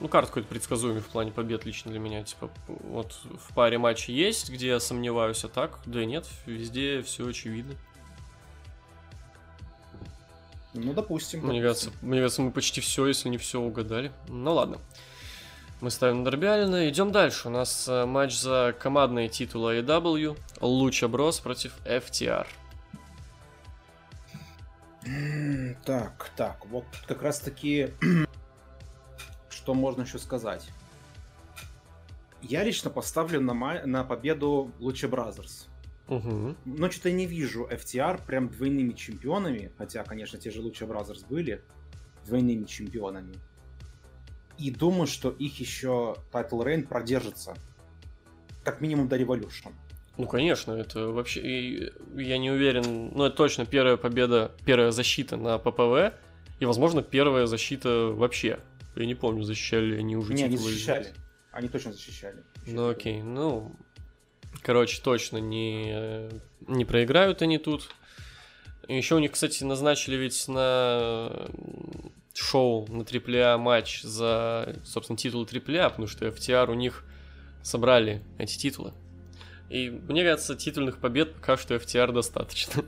ну, 0.00 0.08
карт 0.08 0.28
какой-то 0.28 0.48
предсказуемый 0.48 1.02
в 1.02 1.06
плане 1.08 1.30
побед 1.30 1.64
лично 1.66 1.90
для 1.90 2.00
меня. 2.00 2.22
Типа, 2.24 2.50
вот 2.68 3.18
в 3.24 3.54
паре 3.54 3.78
матчей 3.78 4.14
есть, 4.14 4.50
где 4.50 4.68
я 4.68 4.80
сомневаюсь, 4.80 5.44
а 5.44 5.48
так, 5.48 5.80
да 5.84 6.04
нет, 6.04 6.26
везде 6.46 7.02
все 7.02 7.26
очевидно. 7.28 7.74
Ну, 10.72 10.92
допустим. 10.94 11.40
Мне 11.40 11.60
допустим. 11.60 11.90
кажется, 11.92 12.06
мне 12.06 12.20
кажется, 12.20 12.42
мы 12.42 12.50
почти 12.52 12.80
все, 12.80 13.06
если 13.06 13.28
не 13.28 13.38
все 13.38 13.60
угадали. 13.60 14.12
Ну 14.28 14.54
ладно. 14.54 14.78
Мы 15.80 15.90
ставим 15.90 16.18
на 16.18 16.30
Дарби 16.30 16.44
Аллина. 16.44 16.88
Идем 16.90 17.10
дальше. 17.10 17.48
У 17.48 17.50
нас 17.50 17.88
э, 17.88 18.04
матч 18.04 18.38
за 18.38 18.74
командные 18.78 19.30
титулы 19.30 19.78
AEW. 19.78 20.38
Lucha 20.60 21.08
Bros 21.08 21.40
против 21.40 21.72
FTR. 21.86 22.46
Так, 25.84 26.30
так, 26.36 26.66
вот 26.66 26.84
как 27.08 27.22
раз 27.22 27.40
таки, 27.40 27.88
что 29.48 29.72
можно 29.72 30.02
еще 30.02 30.18
сказать. 30.18 30.68
Я 32.42 32.62
лично 32.62 32.90
поставлю 32.90 33.40
на, 33.40 33.54
ма- 33.54 33.86
на 33.86 34.04
победу 34.04 34.72
Lucha 34.78 35.08
Brothers. 35.08 35.68
Угу. 36.08 36.56
Но 36.66 36.90
что-то 36.90 37.10
не 37.10 37.24
вижу 37.24 37.66
FTR 37.66 38.26
прям 38.26 38.48
двойными 38.48 38.92
чемпионами, 38.92 39.72
хотя, 39.78 40.04
конечно, 40.04 40.38
те 40.38 40.50
же 40.50 40.60
Lucha 40.60 40.86
Brothers 40.86 41.22
были 41.22 41.62
двойными 42.26 42.64
чемпионами. 42.64 43.34
И 44.60 44.70
думаю, 44.70 45.06
что 45.06 45.30
их 45.30 45.58
еще 45.58 46.16
title 46.30 46.64
reign 46.64 46.86
продержится. 46.86 47.56
Как 48.62 48.82
минимум 48.82 49.08
до 49.08 49.16
Revolution. 49.16 49.72
Ну, 50.18 50.26
конечно, 50.26 50.72
это 50.72 51.06
вообще... 51.08 51.40
и 51.40 51.92
я 52.16 52.36
не 52.36 52.50
уверен... 52.50 53.10
Ну, 53.14 53.24
это 53.24 53.36
точно 53.36 53.64
первая 53.64 53.96
победа, 53.96 54.52
первая 54.66 54.90
защита 54.90 55.38
на 55.38 55.56
PPV. 55.58 56.14
И, 56.58 56.66
возможно, 56.66 57.02
первая 57.02 57.46
защита 57.46 58.12
вообще. 58.12 58.60
Я 58.96 59.06
не 59.06 59.14
помню, 59.14 59.44
защищали 59.44 59.86
ли 59.86 59.98
они 59.98 60.16
уже 60.16 60.34
Не, 60.34 60.44
они 60.44 60.58
защищали. 60.58 61.14
Они 61.52 61.68
точно 61.68 61.94
защищали. 61.94 62.44
Ну 62.66 62.90
окей, 62.90 63.22
ну, 63.22 63.72
короче, 64.62 65.00
точно 65.02 65.38
не, 65.38 66.28
не 66.68 66.84
проиграют 66.84 67.40
они 67.40 67.56
тут. 67.56 67.88
Еще 68.88 69.14
у 69.14 69.18
них, 69.20 69.32
кстати, 69.32 69.64
назначили 69.64 70.16
ведь 70.16 70.48
на 70.48 71.48
шоу 72.34 72.86
на 72.88 73.02
AAA 73.02 73.56
матч 73.58 74.02
за, 74.02 74.76
собственно, 74.84 75.16
титул 75.16 75.44
AAA, 75.44 75.90
потому 75.90 76.06
что 76.06 76.26
FTR 76.26 76.70
у 76.70 76.74
них 76.74 77.04
собрали 77.62 78.22
эти 78.38 78.58
титулы. 78.58 78.92
И 79.68 79.90
мне 79.90 80.24
кажется, 80.24 80.56
титульных 80.56 80.98
побед 80.98 81.34
пока 81.34 81.56
что 81.56 81.74
FTR 81.74 82.12
достаточно. 82.12 82.84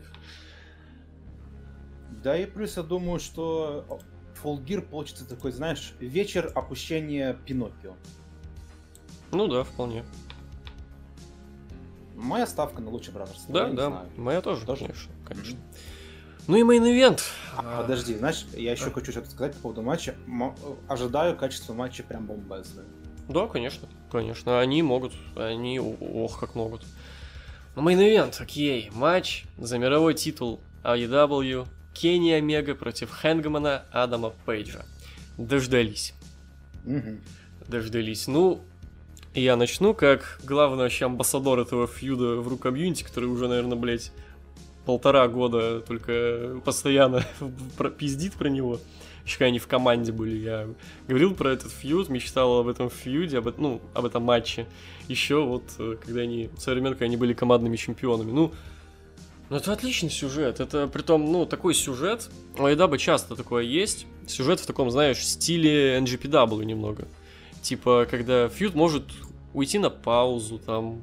Да 2.23 2.37
и 2.37 2.47
плюс 2.47 2.77
я 2.77 2.83
думаю, 2.85 3.19
что 3.19 4.01
Full 4.43 4.65
Gear 4.65 4.83
получится 4.83 5.27
такой, 5.29 5.53
знаешь, 5.53 5.93
вечер 5.99 6.53
опущения 6.55 7.35
Пиноккио. 7.35 7.95
Ну 9.33 9.49
да, 9.49 9.65
вполне. 9.65 10.05
Моя 12.15 12.47
ставка 12.47 12.81
на. 12.81 12.91
Да, 13.49 13.65
я 13.65 13.71
не 13.71 13.77
да, 13.77 13.87
знаю. 13.89 14.09
моя 14.17 14.41
тоже, 14.41 14.67
Тоже? 14.67 14.83
конечно, 14.83 15.13
конечно. 15.27 15.59
Ну 16.49 16.57
и 16.57 16.63
main 16.63 16.87
event. 16.87 17.23
А, 17.57 17.83
подожди, 17.83 18.17
знаешь, 18.17 18.47
я 18.55 18.73
еще 18.73 18.91
хочу 18.91 19.13
что-то 19.13 19.31
сказать 19.31 19.55
по 19.55 19.61
поводу 19.63 19.83
матча. 19.83 20.15
М- 20.27 20.55
Ожидаю 20.89 21.37
качество 21.37 21.73
матча 21.73 22.03
прям 22.03 22.27
бомбезное. 22.27 22.85
Да, 23.29 23.47
конечно, 23.47 23.89
конечно. 24.11 24.59
Они 24.61 24.83
могут, 24.83 25.13
они, 25.37 25.79
ох, 25.81 26.41
как 26.41 26.55
могут. 26.55 26.83
Main 27.77 28.02
event, 28.02 28.41
окей, 28.41 28.91
матч 28.93 29.45
за 29.57 29.79
мировой 29.79 30.15
титул 30.15 30.61
AEW 30.83 31.67
Кенни 31.95 32.31
Омега 32.33 32.75
против 32.75 33.11
Хэнгмана 33.11 33.85
Адама 33.93 34.31
Пейджа. 34.45 34.85
Дождались, 35.39 36.13
Мгм. 36.85 37.21
дождались. 37.69 38.27
Ну, 38.27 38.61
я 39.35 39.57
начну 39.57 39.95
как 39.95 40.41
главный 40.45 40.83
вообще 40.85 41.07
амбассадор 41.07 41.61
этого 41.61 41.87
фьюда 41.87 42.37
в 42.41 42.49
ру 42.49 42.59
комьюнити, 42.59 43.05
который 43.05 43.27
уже, 43.31 43.49
наверное, 43.49 43.77
блядь, 43.79 44.13
полтора 44.85 45.29
года 45.29 45.81
только 45.81 46.61
постоянно 46.65 47.25
пиздит 47.99 48.35
про 48.35 48.49
него. 48.49 48.81
Еще 49.25 49.39
когда 49.39 49.47
они 49.47 49.59
в 49.61 49.69
команде 49.69 50.11
были, 50.11 50.37
я 50.37 50.69
говорил 51.07 51.35
про 51.35 51.51
этот 51.51 51.71
фьюд, 51.71 52.09
мечтал 52.09 52.59
об 52.59 52.69
этом 52.69 52.91
фьюде, 52.91 53.39
об, 53.39 53.53
ну, 53.57 53.81
об 53.95 54.05
этом 54.05 54.25
матче. 54.25 54.67
Еще 55.07 55.45
вот, 55.45 55.63
э, 55.79 55.97
когда 56.05 56.23
они, 56.23 56.51
со 56.59 56.73
времен, 56.73 56.91
когда 56.91 57.05
они 57.05 57.17
были 57.17 57.33
командными 57.33 57.77
чемпионами. 57.77 58.33
Ну, 58.33 58.53
ну, 59.49 59.57
это 59.57 59.73
отличный 59.73 60.11
сюжет. 60.11 60.61
Это, 60.61 60.89
при 60.89 61.03
том, 61.03 61.31
ну, 61.31 61.47
такой 61.47 61.75
сюжет. 61.75 62.31
У 62.59 62.65
Айдаба 62.65 62.99
часто 62.99 63.37
такое 63.37 63.65
есть. 63.65 64.07
Сюжет 64.27 64.61
в 64.61 64.67
таком, 64.67 64.91
знаешь, 64.91 65.25
стиле 65.25 65.99
NGPW 65.99 66.65
немного. 66.65 67.07
Типа, 67.61 68.07
когда 68.11 68.49
фьюд 68.49 68.75
может 68.75 69.05
уйти 69.53 69.79
на 69.79 69.91
паузу, 69.91 70.59
там, 70.59 71.03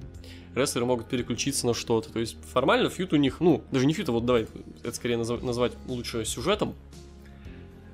рестлеры 0.59 0.85
могут 0.85 1.07
переключиться 1.07 1.65
на 1.65 1.73
что-то. 1.73 2.11
То 2.11 2.19
есть 2.19 2.37
формально 2.53 2.89
фьют 2.89 3.13
у 3.13 3.15
них, 3.15 3.39
ну, 3.39 3.63
даже 3.71 3.85
не 3.85 3.93
фьют, 3.93 4.09
а 4.09 4.11
вот 4.11 4.25
давай 4.25 4.47
это 4.83 4.93
скорее 4.93 5.15
назв- 5.15 5.43
назвать 5.43 5.73
лучше 5.87 6.25
сюжетом. 6.25 6.75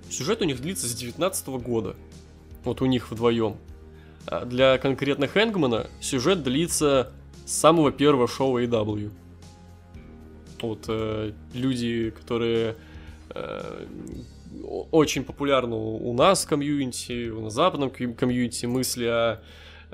Сюжет 0.10 0.42
у 0.42 0.46
них 0.46 0.62
длится 0.62 0.88
с 0.88 0.94
19 0.94 1.48
года. 1.48 1.96
Вот 2.64 2.82
у 2.82 2.86
них 2.86 3.12
вдвоем. 3.12 3.58
А 4.28 4.46
для 4.46 4.78
конкретно 4.78 5.28
Хэнгмана 5.28 5.88
сюжет 6.02 6.44
длится 6.44 7.12
с 7.46 7.54
самого 7.54 7.92
первого 7.92 8.28
шоу 8.28 8.60
AW. 8.60 9.12
Вот 10.62 10.86
э, 10.88 11.34
люди, 11.54 12.10
которые 12.10 12.76
э, 13.30 13.86
очень 14.92 15.24
популярны 15.24 15.76
у 15.76 16.14
нас 16.14 16.46
в 16.46 16.48
комьюнити, 16.48 17.30
на 17.30 17.50
западном 17.50 17.90
комьюнити 17.90 18.66
мысли 18.66 19.06
о 19.06 19.42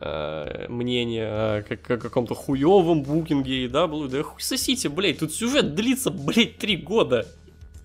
э, 0.02 0.66
мнение 0.68 1.28
о, 1.28 1.62
как, 1.62 1.90
о 1.92 1.98
каком-то 1.98 2.36
хуевом 2.36 3.04
букинге 3.04 3.66
и 3.66 3.68
было, 3.68 4.08
да 4.08 4.24
хуй 4.24 4.42
сосите, 4.42 4.90
блядь, 4.90 5.20
тут 5.20 5.34
сюжет 5.34 5.76
длится, 5.76 6.10
блядь, 6.10 6.58
три 6.58 6.76
года. 6.78 7.28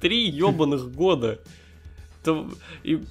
Три 0.00 0.29
ебаных 0.29 0.90
года. 0.94 1.38
То, 2.24 2.50
и, 2.83 3.02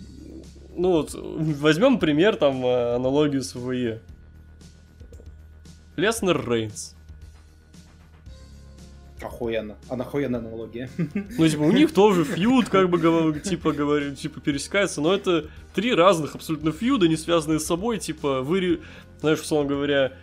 ну 0.75 0.91
вот, 0.91 1.11
возьмем 1.13 1.99
пример, 1.99 2.35
там, 2.35 2.65
э, 2.65 2.95
аналогию 2.95 3.43
с 3.43 3.55
ВЕ. 3.55 4.01
Леснер 5.95 6.43
Рейнс. 6.49 6.94
Охуенно. 9.25 9.75
А 9.89 9.95
нахуенная 9.95 10.39
аналогия. 10.39 10.89
Ну, 10.97 11.47
типа, 11.47 11.61
у 11.61 11.71
них 11.71 11.93
тоже 11.93 12.23
фьюд, 12.23 12.69
как 12.69 12.89
бы, 12.89 13.39
типа, 13.39 13.71
говорю, 13.71 14.13
типа, 14.13 14.39
пересекается, 14.39 15.01
но 15.01 15.13
это 15.13 15.45
три 15.73 15.93
разных 15.93 16.35
абсолютно 16.35 16.71
фьюда, 16.71 17.07
не 17.07 17.17
связанные 17.17 17.59
с 17.59 17.65
собой, 17.65 17.97
типа, 17.97 18.41
вы, 18.41 18.81
знаешь, 19.19 19.39
условно 19.39 19.69
говоря, 19.69 20.13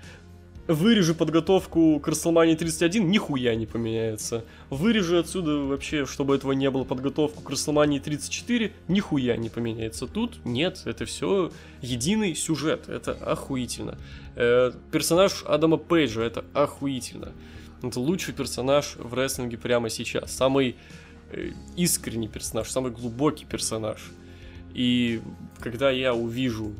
вырежу 0.68 1.14
подготовку 1.14 1.98
к 2.00 2.08
WrestleMania 2.08 2.56
31, 2.56 3.10
нихуя 3.10 3.54
не 3.54 3.66
поменяется. 3.66 4.44
Вырежу 4.70 5.18
отсюда 5.18 5.56
вообще, 5.58 6.06
чтобы 6.06 6.36
этого 6.36 6.52
не 6.52 6.70
было, 6.70 6.84
подготовку 6.84 7.42
к 7.42 7.50
WrestleMania 7.50 8.00
34, 8.00 8.72
нихуя 8.88 9.36
не 9.36 9.48
поменяется. 9.48 10.06
Тут 10.06 10.44
нет, 10.44 10.82
это 10.84 11.04
все 11.04 11.50
единый 11.80 12.34
сюжет, 12.34 12.88
это 12.88 13.12
охуительно. 13.12 13.98
Э, 14.36 14.72
персонаж 14.90 15.42
Адама 15.46 15.76
Пейджа, 15.76 16.22
это 16.22 16.44
охуительно. 16.54 17.32
Это 17.82 17.98
лучший 17.98 18.32
персонаж 18.32 18.96
в 18.96 19.12
рестлинге 19.14 19.58
прямо 19.58 19.90
сейчас. 19.90 20.32
Самый 20.32 20.76
э, 21.30 21.50
искренний 21.76 22.28
персонаж, 22.28 22.70
самый 22.70 22.92
глубокий 22.92 23.44
персонаж. 23.44 24.00
И 24.72 25.20
когда 25.58 25.90
я 25.90 26.14
увижу 26.14 26.74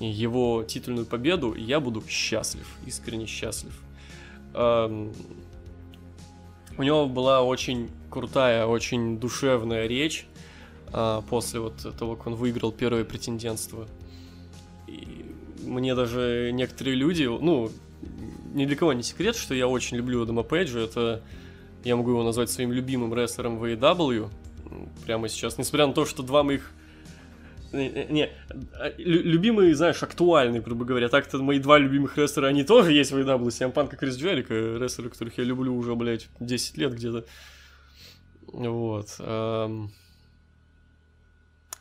его 0.00 0.64
титульную 0.64 1.06
победу, 1.06 1.54
я 1.54 1.80
буду 1.80 2.02
счастлив, 2.08 2.66
искренне 2.86 3.26
счастлив. 3.26 3.72
Эм, 4.54 5.12
у 6.76 6.82
него 6.82 7.06
была 7.06 7.42
очень 7.42 7.90
крутая, 8.10 8.66
очень 8.66 9.18
душевная 9.18 9.86
речь 9.86 10.26
э, 10.92 11.22
после 11.28 11.60
вот 11.60 11.76
того, 11.98 12.16
как 12.16 12.26
он 12.26 12.34
выиграл 12.34 12.72
первое 12.72 13.04
претендентство. 13.04 13.86
И 14.86 15.34
мне 15.62 15.94
даже 15.94 16.50
некоторые 16.52 16.96
люди, 16.96 17.24
ну, 17.24 17.70
ни 18.54 18.64
для 18.64 18.76
кого 18.76 18.92
не 18.92 19.02
секрет, 19.02 19.36
что 19.36 19.54
я 19.54 19.68
очень 19.68 19.96
люблю 19.96 20.22
Адама 20.22 20.42
Пейджа. 20.42 20.80
Это 20.80 21.22
я 21.84 21.96
могу 21.96 22.10
его 22.10 22.22
назвать 22.22 22.50
своим 22.50 22.72
любимым 22.72 23.14
рестлером 23.14 23.58
в 23.58 23.64
AEW 23.64 24.30
прямо 25.04 25.28
сейчас. 25.28 25.58
Несмотря 25.58 25.86
на 25.86 25.92
то, 25.92 26.04
что 26.04 26.22
два 26.22 26.42
моих 26.42 26.70
не, 27.72 28.30
а, 28.72 28.94
любимые, 28.96 29.74
знаешь, 29.74 30.02
актуальные, 30.02 30.62
грубо 30.62 30.86
говоря. 30.86 31.08
Так-то 31.08 31.38
мои 31.38 31.58
два 31.58 31.78
любимых 31.78 32.16
рестлера, 32.16 32.46
они 32.46 32.64
тоже 32.64 32.92
есть 32.92 33.12
в 33.12 33.16
AEW. 33.16 33.46
CM 33.48 33.74
Punk 33.74 33.94
и 33.94 33.96
Крис 33.96 34.16
Джерика, 34.16 34.54
рестлеры, 34.54 35.10
которых 35.10 35.36
я 35.36 35.44
люблю 35.44 35.76
уже, 35.76 35.94
блядь, 35.94 36.28
10 36.40 36.78
лет 36.78 36.94
где-то. 36.94 37.26
Вот. 38.46 39.16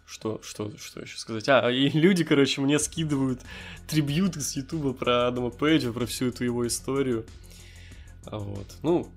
Что, 0.07 0.39
что, 0.41 0.71
что 0.77 1.01
еще 1.01 1.17
сказать? 1.17 1.49
А, 1.49 1.69
и 1.69 1.89
люди, 1.89 2.23
короче, 2.23 2.61
мне 2.61 2.79
скидывают 2.79 3.41
трибьюты 3.87 4.39
с 4.39 4.55
Ютуба 4.55 4.93
про 4.93 5.27
Адама 5.27 5.49
Пейджа, 5.49 5.91
про 5.91 6.05
всю 6.05 6.27
эту 6.27 6.45
его 6.45 6.65
историю. 6.65 7.25
А 8.25 8.37
вот. 8.39 8.67
Ну, 8.83 9.09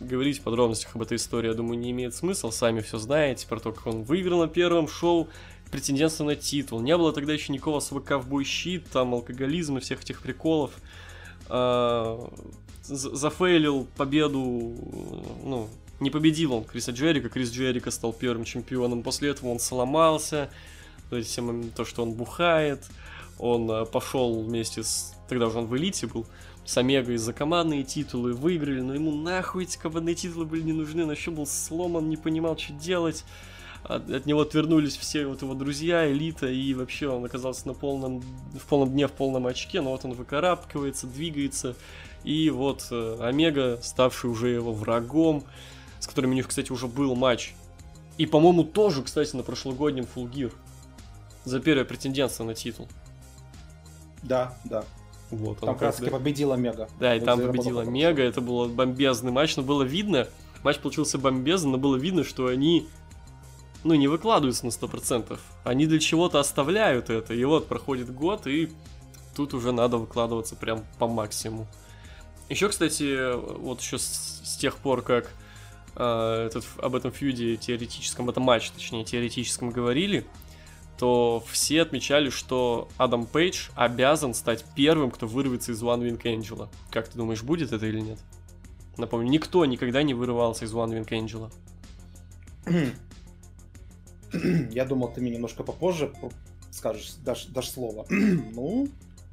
говорить 0.00 0.38
в 0.38 0.42
подробностях 0.42 0.96
об 0.96 1.02
этой 1.02 1.18
истории, 1.18 1.48
я 1.48 1.54
думаю, 1.54 1.78
не 1.78 1.90
имеет 1.90 2.14
смысла. 2.14 2.50
Сами 2.50 2.80
все 2.80 2.96
знаете 2.96 3.46
про 3.46 3.60
то, 3.60 3.72
как 3.72 3.86
он 3.86 4.04
выиграл 4.04 4.40
на 4.40 4.48
первом 4.48 4.88
шоу 4.88 5.28
претендентство 5.70 6.24
на 6.24 6.34
титул. 6.34 6.80
Не 6.80 6.96
было 6.96 7.12
тогда 7.12 7.34
еще 7.34 7.52
никакого 7.52 7.78
особо 7.78 8.00
ковбой-щит, 8.00 8.88
там 8.90 9.12
алкоголизм 9.12 9.76
и 9.76 9.80
всех 9.80 10.00
этих 10.02 10.22
приколов. 10.22 10.70
А, 11.48 12.32
зафейлил 12.84 13.86
победу, 13.96 14.40
ну, 15.44 15.68
не 16.00 16.10
победил 16.10 16.54
он 16.54 16.64
Криса 16.64 16.92
Джерика, 16.92 17.28
Крис 17.28 17.50
Джерика 17.50 17.90
стал 17.90 18.12
первым 18.12 18.44
чемпионом, 18.44 19.02
после 19.02 19.30
этого 19.30 19.50
он 19.50 19.58
сломался, 19.58 20.50
то 21.10 21.16
есть 21.16 21.38
то, 21.74 21.84
что 21.84 22.02
он 22.02 22.12
бухает, 22.12 22.84
он 23.38 23.70
э, 23.70 23.84
пошел 23.86 24.42
вместе 24.42 24.82
с... 24.82 25.14
Тогда 25.28 25.46
уже 25.46 25.58
он 25.58 25.66
в 25.66 25.76
элите 25.76 26.06
был, 26.06 26.26
с 26.64 26.76
Омегой 26.76 27.16
за 27.16 27.32
командные 27.32 27.84
титулы, 27.84 28.32
выиграли, 28.32 28.80
но 28.80 28.94
ему 28.94 29.12
нахуй 29.12 29.64
эти 29.64 29.78
командные 29.78 30.14
титулы 30.14 30.44
были 30.44 30.62
не 30.62 30.72
нужны, 30.72 31.04
он 31.04 31.10
еще 31.10 31.30
был 31.30 31.46
сломан, 31.46 32.08
не 32.08 32.16
понимал, 32.16 32.58
что 32.58 32.72
делать. 32.74 33.24
От, 33.84 34.10
от 34.10 34.26
него 34.26 34.40
отвернулись 34.40 34.96
все 34.96 35.26
вот 35.26 35.42
его 35.42 35.54
друзья, 35.54 36.10
элита, 36.10 36.48
и 36.48 36.74
вообще 36.74 37.08
он 37.08 37.24
оказался 37.24 37.68
на 37.68 37.74
полном, 37.74 38.20
в 38.20 38.66
полном 38.68 38.90
дне, 38.90 39.06
в 39.06 39.12
полном 39.12 39.46
очке, 39.46 39.80
но 39.80 39.92
вот 39.92 40.04
он 40.04 40.14
выкарабкивается, 40.14 41.06
двигается, 41.06 41.76
и 42.24 42.50
вот 42.50 42.88
э, 42.90 43.16
Омега, 43.20 43.78
ставший 43.82 44.28
уже 44.30 44.48
его 44.48 44.72
врагом, 44.72 45.44
с 46.00 46.06
которыми 46.06 46.32
у 46.32 46.34
них, 46.34 46.48
кстати, 46.48 46.72
уже 46.72 46.86
был 46.86 47.14
матч. 47.14 47.54
И, 48.18 48.26
по-моему, 48.26 48.64
тоже, 48.64 49.02
кстати, 49.02 49.36
на 49.36 49.42
прошлогоднем 49.42 50.06
Full 50.14 50.30
Gear. 50.32 50.52
За 51.44 51.60
первое 51.60 51.84
претендентство 51.84 52.44
на 52.44 52.54
титул. 52.54 52.88
Да, 54.22 54.58
да. 54.64 54.84
Вот, 55.30 55.58
там 55.58 55.74
как 55.74 55.82
раз 55.82 55.96
таки 55.96 56.10
победила 56.10 56.54
Мега. 56.54 56.88
Да, 57.00 57.14
и 57.14 57.20
там 57.20 57.40
победила 57.40 57.82
Мега, 57.82 58.22
это 58.22 58.40
был 58.40 58.68
бомбезный 58.68 59.32
матч, 59.32 59.56
но 59.56 59.62
было 59.62 59.82
видно, 59.82 60.28
матч 60.62 60.78
получился 60.78 61.18
бомбезный, 61.18 61.72
но 61.72 61.78
было 61.78 61.96
видно, 61.96 62.24
что 62.24 62.46
они, 62.46 62.88
ну, 63.82 63.94
не 63.94 64.08
выкладываются 64.08 64.66
на 64.66 64.70
100%. 64.70 65.38
Они 65.64 65.86
для 65.86 65.98
чего-то 65.98 66.38
оставляют 66.38 67.10
это, 67.10 67.34
и 67.34 67.44
вот 67.44 67.66
проходит 67.66 68.14
год, 68.14 68.46
и 68.46 68.72
тут 69.34 69.52
уже 69.52 69.72
надо 69.72 69.98
выкладываться 69.98 70.54
прям 70.54 70.84
по 70.98 71.08
максимуму. 71.08 71.66
Еще, 72.48 72.68
кстати, 72.68 73.34
вот 73.34 73.80
еще 73.80 73.98
с, 73.98 74.42
с 74.44 74.56
тех 74.56 74.76
пор, 74.76 75.02
как 75.02 75.30
э, 75.96 76.46
этот, 76.46 76.64
об 76.78 76.94
этом 76.94 77.10
фьюде 77.12 77.56
теоретическом, 77.56 78.28
этом 78.30 78.44
матче, 78.44 78.70
точнее, 78.74 79.04
теоретическом 79.04 79.70
говорили, 79.70 80.24
то 80.98 81.44
все 81.50 81.82
отмечали, 81.82 82.30
что 82.30 82.88
Адам 82.96 83.26
Пейдж 83.26 83.68
обязан 83.74 84.34
стать 84.34 84.64
первым, 84.74 85.10
кто 85.10 85.26
вырвется 85.26 85.72
из 85.72 85.82
One 85.82 86.08
Wing 86.08 86.20
Angel. 86.22 86.68
Как 86.90 87.08
ты 87.08 87.18
думаешь, 87.18 87.42
будет 87.42 87.72
это 87.72 87.86
или 87.86 88.00
нет? 88.00 88.18
Напомню, 88.96 89.28
никто 89.28 89.64
никогда 89.66 90.02
не 90.02 90.14
вырывался 90.14 90.64
из 90.64 90.72
One 90.72 90.98
Wing 90.98 91.08
Angel. 91.08 91.50
Я 94.72 94.84
думал, 94.84 95.12
ты 95.12 95.20
мне 95.20 95.30
немножко 95.30 95.62
попозже 95.62 96.12
скажешь, 96.76 97.14
дашь, 97.24 97.46
дашь 97.46 97.70
слово. 97.70 98.06
ну, 98.10 98.88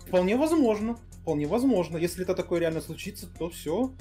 вполне 0.07 0.35
возможно. 0.35 0.97
Вполне 1.21 1.47
возможно. 1.47 1.97
Если 1.97 2.23
это 2.23 2.35
такое 2.35 2.59
реально 2.59 2.81
случится, 2.81 3.27
то 3.27 3.49
все. 3.49 3.91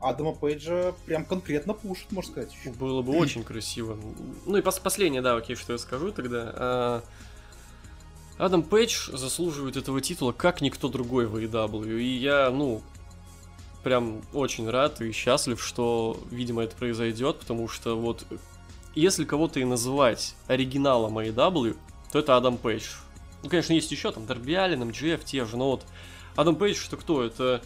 Адама 0.00 0.32
Пейджа 0.32 0.94
прям 1.06 1.24
конкретно 1.24 1.74
пушит, 1.74 2.10
можно 2.12 2.32
сказать. 2.32 2.56
Было 2.78 3.02
бы 3.02 3.16
очень 3.16 3.42
красиво. 3.42 3.98
Ну 4.46 4.56
и 4.56 4.62
пос 4.62 4.78
последнее, 4.78 5.22
да, 5.22 5.36
окей, 5.36 5.56
что 5.56 5.72
я 5.72 5.78
скажу 5.78 6.12
тогда. 6.12 6.52
А... 6.54 7.02
Адам 8.38 8.62
Пейдж 8.62 9.10
заслуживает 9.12 9.76
этого 9.76 10.00
титула 10.00 10.30
как 10.30 10.60
никто 10.60 10.88
другой 10.88 11.26
в 11.26 11.36
AEW. 11.36 12.00
И 12.00 12.18
я, 12.18 12.50
ну, 12.50 12.80
прям 13.82 14.22
очень 14.32 14.70
рад 14.70 15.00
и 15.00 15.10
счастлив, 15.10 15.60
что, 15.60 16.20
видимо, 16.30 16.62
это 16.62 16.76
произойдет, 16.76 17.40
потому 17.40 17.68
что 17.68 17.98
вот 17.98 18.24
если 18.94 19.24
кого-то 19.24 19.58
и 19.58 19.64
называть 19.64 20.36
оригиналом 20.46 21.18
AEW, 21.18 21.76
то 22.12 22.18
это 22.20 22.36
Адам 22.36 22.56
Пейдж. 22.58 22.84
Ну, 23.42 23.48
конечно, 23.48 23.72
есть 23.72 23.90
еще 23.90 24.12
там 24.12 24.26
Дарби 24.26 24.54
Аллен, 24.54 24.84
МДФ, 24.84 25.24
те 25.24 25.44
же, 25.44 25.56
но 25.56 25.70
вот 25.72 25.84
Адам 26.36 26.54
Пейдж, 26.54 26.76
что 26.76 26.96
кто? 26.96 27.24
Это 27.24 27.60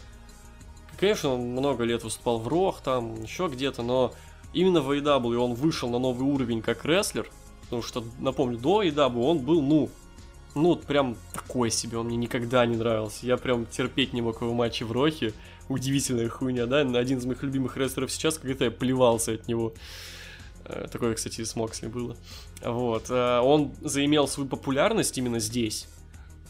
конечно, 1.02 1.30
он 1.30 1.40
много 1.50 1.82
лет 1.82 2.04
выступал 2.04 2.38
в 2.38 2.46
Рох, 2.46 2.80
там, 2.80 3.20
еще 3.24 3.48
где-то, 3.48 3.82
но 3.82 4.14
именно 4.52 4.80
в 4.80 4.92
AEW 4.92 5.34
он 5.36 5.54
вышел 5.54 5.90
на 5.90 5.98
новый 5.98 6.28
уровень 6.32 6.62
как 6.62 6.84
рестлер, 6.84 7.28
потому 7.64 7.82
что, 7.82 8.04
напомню, 8.20 8.56
до 8.56 8.84
AEW 8.84 9.20
он 9.20 9.40
был, 9.40 9.62
ну, 9.62 9.90
ну, 10.54 10.76
прям 10.76 11.16
такой 11.34 11.72
себе, 11.72 11.98
он 11.98 12.06
мне 12.06 12.16
никогда 12.16 12.64
не 12.66 12.76
нравился. 12.76 13.26
Я 13.26 13.36
прям 13.36 13.66
терпеть 13.66 14.12
не 14.12 14.22
мог 14.22 14.42
его 14.42 14.54
матчи 14.54 14.84
в 14.84 14.92
Рохе. 14.92 15.32
Удивительная 15.68 16.28
хуйня, 16.28 16.66
да? 16.66 16.80
Один 16.80 17.18
из 17.18 17.24
моих 17.24 17.42
любимых 17.42 17.76
рестлеров 17.76 18.12
сейчас, 18.12 18.38
когда 18.38 18.66
я 18.66 18.70
плевался 18.70 19.32
от 19.32 19.48
него. 19.48 19.72
Э, 20.66 20.86
такое, 20.92 21.14
кстати, 21.14 21.42
с 21.42 21.56
Моксли 21.56 21.88
было. 21.88 22.16
Вот. 22.62 23.06
Э, 23.08 23.40
он 23.40 23.72
заимел 23.80 24.28
свою 24.28 24.46
популярность 24.46 25.16
именно 25.16 25.40
здесь. 25.40 25.88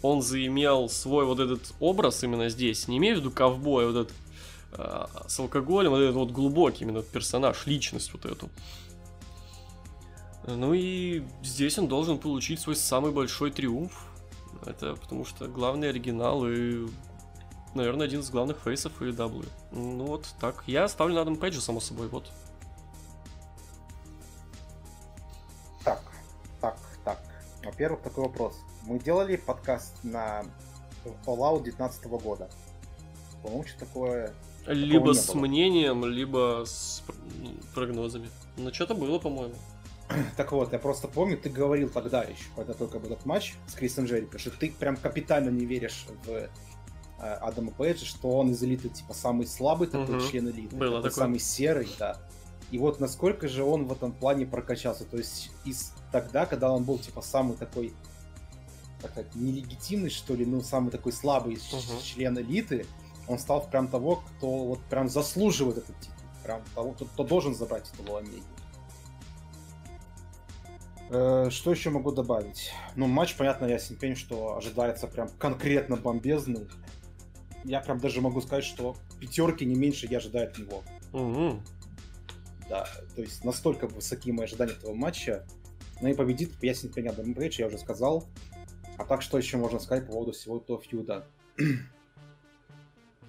Он 0.02 0.20
заимел 0.20 0.88
свой 0.88 1.24
вот 1.24 1.38
этот 1.38 1.72
образ 1.78 2.24
именно 2.24 2.48
здесь. 2.48 2.88
Не 2.88 2.98
имею 2.98 3.16
в 3.16 3.20
виду 3.20 3.30
ковбоя, 3.30 3.86
вот 3.86 3.96
этот 3.96 4.12
с 4.72 5.38
алкоголем, 5.38 5.90
вот 5.90 6.00
этот 6.00 6.14
вот 6.14 6.30
глубокий 6.30 6.85
именно 6.85 7.02
персонаж, 7.02 7.66
личность 7.66 8.12
вот 8.12 8.24
эту. 8.24 8.50
Ну 10.46 10.74
и 10.74 11.24
здесь 11.42 11.78
он 11.78 11.88
должен 11.88 12.18
получить 12.18 12.61
свой 12.61 12.74
самый 12.74 13.12
большой 13.12 13.50
триумф. 13.50 14.08
Это 14.66 14.96
потому 14.96 15.24
что 15.24 15.46
главный 15.46 15.90
оригинал 15.90 16.46
и, 16.46 16.87
наверное, 17.74 18.06
один 18.06 18.20
из 18.20 18.30
главных 18.30 18.58
фейсов 18.58 19.00
и 19.02 19.06
W. 19.06 19.48
Ну 19.72 20.06
вот 20.06 20.26
так. 20.40 20.64
Я 20.66 20.88
ставлю 20.88 21.14
на 21.14 21.22
Адам 21.22 21.37
Пейджа, 21.37 21.61
само 21.61 21.80
собой, 21.80 22.08
вот. 22.08 22.30
Так, 25.85 26.02
так, 26.61 26.78
так. 27.04 27.22
Во-первых, 27.64 28.02
такой 28.02 28.24
вопрос. 28.24 28.56
Мы 28.85 28.98
делали 28.98 29.37
подкаст 29.37 29.94
на 30.02 30.44
Fallout 31.24 31.62
19 31.62 32.06
года. 32.06 32.50
По-моему, 33.42 33.64
что 33.64 33.80
такое... 33.80 34.32
Либо 34.66 35.12
с 35.12 35.35
мнением, 35.35 36.05
либо 36.05 36.64
с 36.66 37.03
прогнозами. 37.75 38.29
Ну, 38.57 38.72
что-то 38.72 38.94
было, 38.94 39.18
по-моему. 39.18 39.55
Так 40.37 40.53
вот, 40.53 40.72
я 40.72 40.79
просто 40.79 41.09
помню, 41.09 41.37
ты 41.37 41.48
говорил 41.48 41.88
тогда 41.88 42.22
еще, 42.22 42.44
когда 42.55 42.75
только 42.75 42.98
был 42.98 43.11
этот 43.11 43.27
матч 43.27 43.55
с 43.66 43.75
Крисом 43.75 44.05
Джерика, 44.05 44.38
что 44.38 44.51
ты 44.51 44.70
прям 44.70 44.96
капитально 44.96 45.51
не 45.51 45.64
веришь 45.64 46.07
в 46.25 46.31
э, 46.31 46.48
Адама 47.18 47.72
Пейджа, 47.72 48.05
что 48.05 48.31
он 48.31 48.51
из 48.51 48.62
элиты, 48.62 48.88
типа, 48.88 49.14
самый 49.14 49.46
слабый 49.46 49.88
такой 49.88 50.18
угу. 50.18 50.29
член 50.29 50.48
элиты, 50.48 50.77
Было 50.77 50.96
такой 50.96 51.11
такое. 51.11 51.25
самый 51.25 51.38
серый, 51.38 51.88
да. 51.98 52.18
И 52.70 52.79
вот 52.79 53.01
насколько 53.01 53.48
же 53.48 53.64
он 53.64 53.87
в 53.87 53.92
этом 53.92 54.12
плане 54.12 54.46
прокачался, 54.46 55.05
то 55.05 55.18
есть 55.18 55.51
из 55.64 55.92
тогда, 56.11 56.46
когда 56.46 56.72
он 56.72 56.85
был, 56.85 56.98
типа, 56.98 57.20
самый 57.22 57.57
такой, 57.57 57.92
так 59.01 59.12
сказать, 59.12 59.35
нелегитимный, 59.35 60.11
что 60.11 60.35
ли, 60.35 60.46
ну, 60.46 60.62
самый 60.62 60.90
такой 60.90 61.12
слабый 61.12 61.55
угу. 61.55 62.03
член 62.03 62.38
элиты, 62.38 62.87
он 63.28 63.38
стал 63.38 63.68
прям 63.68 63.88
того, 63.88 64.16
кто 64.16 64.48
вот 64.64 64.80
прям 64.85 65.08
заслуживает 65.08 65.78
этот 65.78 65.98
титул, 66.00 66.16
прям 66.42 66.62
того, 66.74 66.92
кто, 66.92 67.04
кто 67.04 67.24
должен 67.24 67.54
забрать 67.54 67.85
титул 67.85 68.16
Омеги. 68.16 68.42
Э, 71.11 71.50
что 71.50 71.70
еще 71.70 71.90
могу 71.90 72.11
добавить? 72.11 72.72
Ну, 72.96 73.06
матч, 73.06 73.37
понятно, 73.37 73.66
я 73.66 73.78
понимаю, 74.00 74.16
что 74.16 74.56
ожидается 74.56 75.06
прям 75.06 75.28
конкретно 75.38 75.96
бомбезный. 75.96 76.68
Я 77.64 77.80
прям 77.80 77.98
даже 77.98 78.20
могу 78.20 78.40
сказать, 78.40 78.64
что 78.64 78.96
пятерки 79.20 79.64
не 79.64 79.74
меньше 79.74 80.06
я 80.06 80.18
ожидаю 80.18 80.48
от 80.48 80.58
него. 80.58 80.82
Угу. 81.12 81.61
Да, 82.68 82.88
то 83.14 83.22
есть 83.22 83.44
настолько 83.44 83.87
высокие 83.87 84.32
мои 84.32 84.44
ожидания 84.44 84.72
этого 84.72 84.94
матча. 84.94 85.46
Ну 86.00 86.08
и 86.08 86.14
победит 86.14 86.61
Ясен 86.62 86.90
Пень 86.90 87.08
Адам 87.08 87.35
Пейдж, 87.35 87.61
я 87.61 87.66
уже 87.66 87.78
сказал. 87.78 88.26
А 88.96 89.04
так, 89.04 89.22
что 89.22 89.38
еще 89.38 89.58
можно 89.58 89.78
сказать 89.78 90.06
по 90.06 90.12
поводу 90.12 90.32
всего 90.32 90.58
этого 90.58 90.80
фьюда? 90.80 91.26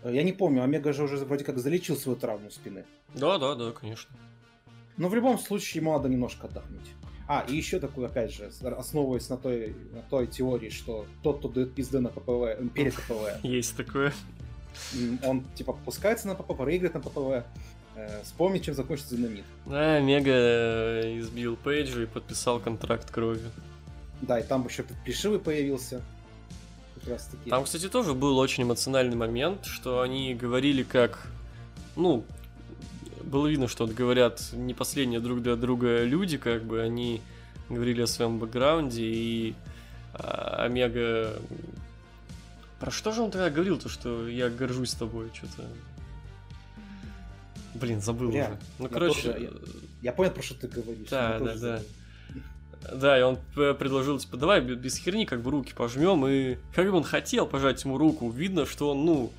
Я 0.10 0.24
не 0.24 0.34
помню, 0.34 0.64
Омега 0.64 0.94
же 0.94 1.04
уже 1.04 1.18
вроде 1.18 1.46
как 1.46 1.60
залечил 1.60 1.96
свою 1.96 2.18
травму 2.18 2.52
спины. 2.52 2.86
Да, 3.14 3.38
да, 3.38 3.56
да, 3.56 3.72
конечно. 3.72 4.16
Но 4.98 5.10
в 5.10 5.16
любом 5.16 5.40
случае 5.40 5.82
ему 5.82 5.94
надо 5.94 6.10
немножко 6.10 6.48
отдохнуть. 6.48 6.90
А, 7.28 7.46
и 7.48 7.56
еще 7.56 7.80
такой, 7.80 8.06
опять 8.06 8.34
же, 8.34 8.52
основываясь 8.78 9.30
на 9.30 9.38
той, 9.38 9.76
на 9.94 10.02
той 10.02 10.28
теории, 10.28 10.70
что 10.70 11.06
тот, 11.22 11.40
кто 11.40 11.48
дает 11.48 11.74
пизды 11.74 12.00
на 12.00 12.10
ППВ, 12.10 12.74
перед 12.74 12.94
ППВ. 12.94 13.44
Есть 13.44 13.78
такое. 13.78 14.14
Он, 15.24 15.46
типа, 15.56 15.74
попускается 15.74 16.28
на 16.28 16.36
ППВ, 16.36 16.58
проигрывает 16.58 16.94
на 16.96 17.00
ППВ. 17.00 17.46
Э, 17.96 18.22
вспомни, 18.24 18.60
чем 18.60 18.74
закончится 18.74 19.16
динамит. 19.16 19.46
Да, 19.66 20.00
Мега 20.00 20.32
э, 20.32 21.20
избил 21.20 21.56
Пейджа 21.56 22.04
и 22.04 22.06
подписал 22.06 22.60
контракт 22.60 23.10
кровью. 23.10 23.52
Да, 24.22 24.40
и 24.40 24.44
там 24.44 24.66
еще 24.68 24.84
пришивый 25.06 25.40
появился. 25.40 26.02
Как 27.04 27.14
раз 27.14 27.26
таки. 27.28 27.50
Там, 27.50 27.64
кстати, 27.66 27.90
тоже 27.90 28.14
был 28.14 28.38
очень 28.38 28.64
эмоциональный 28.64 29.16
момент, 29.16 29.66
что 29.66 30.02
они 30.02 30.34
говорили 30.34 30.84
как, 30.84 31.28
ну, 31.96 32.24
было 33.24 33.48
видно, 33.48 33.68
что 33.68 33.86
вот 33.86 33.94
говорят 33.94 34.42
не 34.54 34.74
последние 34.74 35.20
друг 35.20 35.42
для 35.42 35.56
друга 35.56 36.04
люди, 36.04 36.38
как 36.38 36.64
бы 36.64 36.82
они 36.82 37.22
говорили 37.70 38.02
о 38.02 38.08
своем 38.08 38.40
бэкграунде, 38.40 39.04
и 39.04 39.56
а, 40.14 40.66
Омега... 40.66 41.40
Про 42.80 42.92
что 42.92 43.12
же 43.12 43.22
он 43.22 43.32
тогда 43.32 43.50
говорил, 43.50 43.78
то 43.78 43.90
что 43.90 44.28
я 44.28 44.50
горжусь 44.50 44.94
тобой, 44.94 45.32
что-то... 45.34 45.68
Блин, 47.76 48.02
забыл 48.02 48.30
Бля, 48.30 48.48
уже. 48.48 48.60
Ну, 48.80 48.90
короче... 48.90 49.34
Тоже, 49.34 49.44
я, 49.44 49.50
я 50.02 50.14
понял, 50.14 50.32
про 50.32 50.44
что 50.44 50.56
ты 50.56 50.68
говоришь. 50.68 51.10
Да, 51.10 51.40
да, 51.40 51.56
да. 51.56 51.82
Да, 52.92 53.18
и 53.18 53.22
он 53.22 53.38
предложил, 53.56 54.20
типа, 54.20 54.38
давай 54.38 54.62
без 54.62 54.98
херни 54.98 55.26
как 55.26 55.42
бы 55.42 55.52
руки 55.52 55.74
пожмем, 55.76 56.26
и 56.28 56.58
как 56.74 56.90
бы 56.90 56.98
он 56.98 57.04
хотел 57.04 57.46
пожать 57.46 57.84
ему 57.84 57.98
руку, 57.98 58.30
видно, 58.30 58.66
что 58.66 58.92
он, 58.92 59.06
ну, 59.06 59.32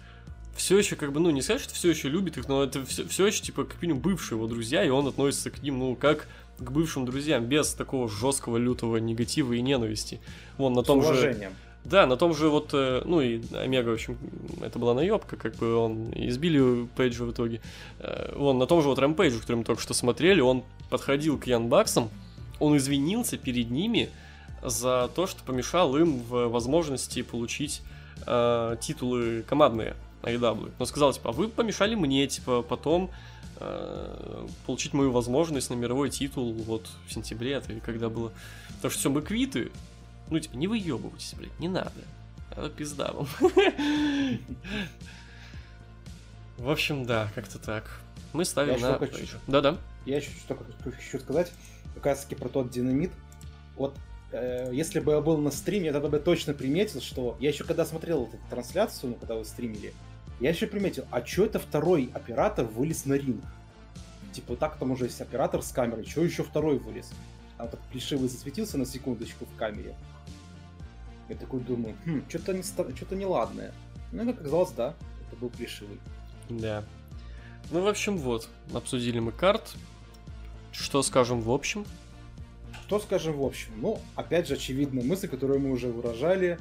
все 0.57 0.79
еще, 0.79 0.97
как 0.97 1.13
бы, 1.13 1.21
ну, 1.21 1.31
не 1.31 1.43
сказать, 1.43 1.63
что 1.63 1.75
все 1.75 1.91
еще 1.91 2.09
любит 2.09 2.39
их, 2.39 2.49
но 2.49 2.63
это 2.63 2.85
все, 2.87 3.07
все 3.07 3.27
еще, 3.27 3.43
типа, 3.43 3.65
как 3.65 3.83
минимум, 3.83 4.03
бывшие 4.03 4.37
его 4.37 4.47
друзья, 4.47 4.85
и 4.85 4.89
он 4.89 5.07
относится 5.07 5.51
к 5.51 5.63
ним, 5.63 5.79
ну, 5.79 5.97
как 5.97 6.29
к 6.59 6.71
бывшим 6.71 7.05
друзьям, 7.05 7.45
без 7.45 7.75
такого 7.75 8.09
жесткого, 8.09 8.57
лютого 8.57 8.99
негатива 8.99 9.53
и 9.55 9.61
ненависти. 9.61 10.21
Вон, 10.57 10.73
на 10.73 10.83
том 10.83 10.99
уважением. 10.99 11.51
же... 11.51 11.57
Да, 11.85 12.07
на 12.07 12.17
том 12.17 12.35
же 12.35 12.49
вот, 12.49 12.71
э, 12.73 13.03
ну 13.05 13.21
и 13.21 13.43
Омега, 13.53 13.91
в 13.91 13.95
общем, 13.95 14.17
это 14.63 14.79
была 14.79 14.95
наебка, 14.95 15.37
как 15.37 15.57
бы 15.57 15.75
он 15.75 16.13
избили 16.15 16.87
Пейджа 16.97 17.25
в 17.25 17.33
итоге. 17.33 17.61
Э, 17.99 18.33
вон, 18.35 18.59
на 18.59 18.67
том 18.67 18.81
же 18.81 18.89
вот 18.89 18.99
Рэмпейджу, 18.99 19.41
который 19.41 19.57
мы 19.57 19.65
только 19.65 19.83
что 19.83 19.93
смотрели, 19.93 20.41
он 20.41 20.65
подходил 20.89 21.39
к 21.39 21.47
Ян 21.47 21.69
Баксам, 21.69 22.09
он 22.61 22.77
извинился 22.77 23.37
перед 23.37 23.71
ними 23.71 24.11
за 24.63 25.11
то, 25.15 25.27
что 25.27 25.43
помешал 25.45 25.97
им 25.97 26.19
в 26.21 26.49
возможности 26.49 27.23
получить 27.23 27.83
э, 28.27 28.77
титулы 28.81 29.45
командные. 29.47 29.95
AEW. 30.23 30.73
Но 30.79 30.87
сказал, 30.87 31.13
типа, 31.13 31.31
а 31.31 31.33
вы 31.33 31.49
помешали 31.49 31.95
мне, 31.95 32.27
типа, 32.27 32.63
потом 32.63 33.11
э, 33.57 34.47
получить 34.67 34.95
мою 34.95 35.13
возможность 35.13 35.71
на 35.71 35.75
мировой 35.75 36.11
титул 36.11 36.53
вот 36.53 36.89
в 37.07 37.13
сентябре, 37.13 37.53
это 37.53 37.73
или 37.73 37.81
когда 37.81 38.09
было. 38.09 38.33
Так 38.83 38.91
что 38.91 39.01
все, 39.01 39.11
мы 39.11 39.23
квиты. 39.23 39.71
Ну, 40.31 40.41
типа, 40.41 40.57
не 40.57 40.67
выебывайтесь, 40.67 41.35
блядь, 41.37 41.59
не 41.61 41.69
надо. 41.69 41.93
Это 42.51 42.71
пизда 42.71 43.13
вам. 43.13 43.29
В 46.57 46.71
общем, 46.71 47.05
да, 47.05 47.31
как-то 47.35 47.59
так. 47.59 48.01
Мы 48.33 48.45
ставим 48.45 48.81
на... 48.81 48.99
Да-да. 49.47 49.77
Я 50.07 50.17
еще 50.17 50.31
что-то 50.31 50.65
хочу 50.83 51.19
сказать. 51.19 51.53
Как 51.95 52.07
раз 52.07 52.23
таки 52.23 52.35
про 52.35 52.49
тот 52.49 52.71
динамит. 52.71 53.13
Вот 53.77 53.97
э, 54.33 54.71
если 54.73 55.01
бы 55.01 55.13
я 55.13 55.21
был 55.21 55.39
на 55.39 55.51
стриме, 55.51 55.87
я 55.87 55.93
тогда 55.93 56.09
бы 56.09 56.19
точно 56.19 56.55
приметил, 56.55 57.01
что 57.01 57.37
я 57.41 57.51
еще 57.51 57.65
когда 57.65 57.85
смотрел 57.85 58.25
эту 58.25 58.39
трансляцию, 58.51 59.11
ну, 59.11 59.17
когда 59.17 59.37
вы 59.37 59.45
стримили, 59.45 59.95
я 60.41 60.51
еще 60.51 60.67
приметил, 60.67 61.07
а 61.11 61.25
что 61.25 61.45
это 61.45 61.59
второй 61.59 62.11
оператор 62.13 62.65
вылез 62.65 63.05
на 63.07 63.15
ринг? 63.15 63.45
Типа, 64.33 64.57
так 64.57 64.79
там 64.79 64.91
уже 64.91 65.05
есть 65.05 65.21
оператор 65.21 65.63
с 65.63 65.71
камерой, 65.71 66.05
что 66.05 66.25
еще 66.25 66.43
второй 66.43 66.79
вылез? 66.79 67.11
Там 67.57 67.69
так 67.69 67.81
плешивый 67.93 68.29
засветился 68.29 68.79
на 68.79 68.85
секундочку 68.85 69.47
в 69.47 69.57
камере. 69.57 69.95
Я 71.29 71.37
такой 71.37 71.61
думаю, 71.61 71.97
хм, 72.05 72.23
что-то 72.29 72.53
не, 72.53 72.63
что-то 72.63 73.15
неладное. 73.15 73.73
Ну, 74.13 74.27
как 74.27 74.41
оказалось, 74.41 74.73
да, 74.73 74.95
это 75.27 75.37
был 75.37 75.51
плешивый. 75.51 75.99
Да. 76.49 76.85
Ну, 77.71 77.81
в 77.81 77.87
общем, 77.87 78.19
вот, 78.19 78.49
обсудили 78.73 79.21
мы 79.21 79.33
карт. 79.33 79.75
Что 80.75 81.03
скажем 81.03 81.41
в 81.41 81.51
общем? 81.51 81.85
Что 82.87 82.99
скажем 82.99 83.35
в 83.35 83.43
общем? 83.45 83.71
Ну, 83.81 84.01
опять 84.17 84.49
же, 84.49 84.55
очевидная 84.55 85.05
мысль, 85.05 85.29
которую 85.29 85.61
мы 85.61 85.71
уже 85.71 85.89
выражали 85.89 86.59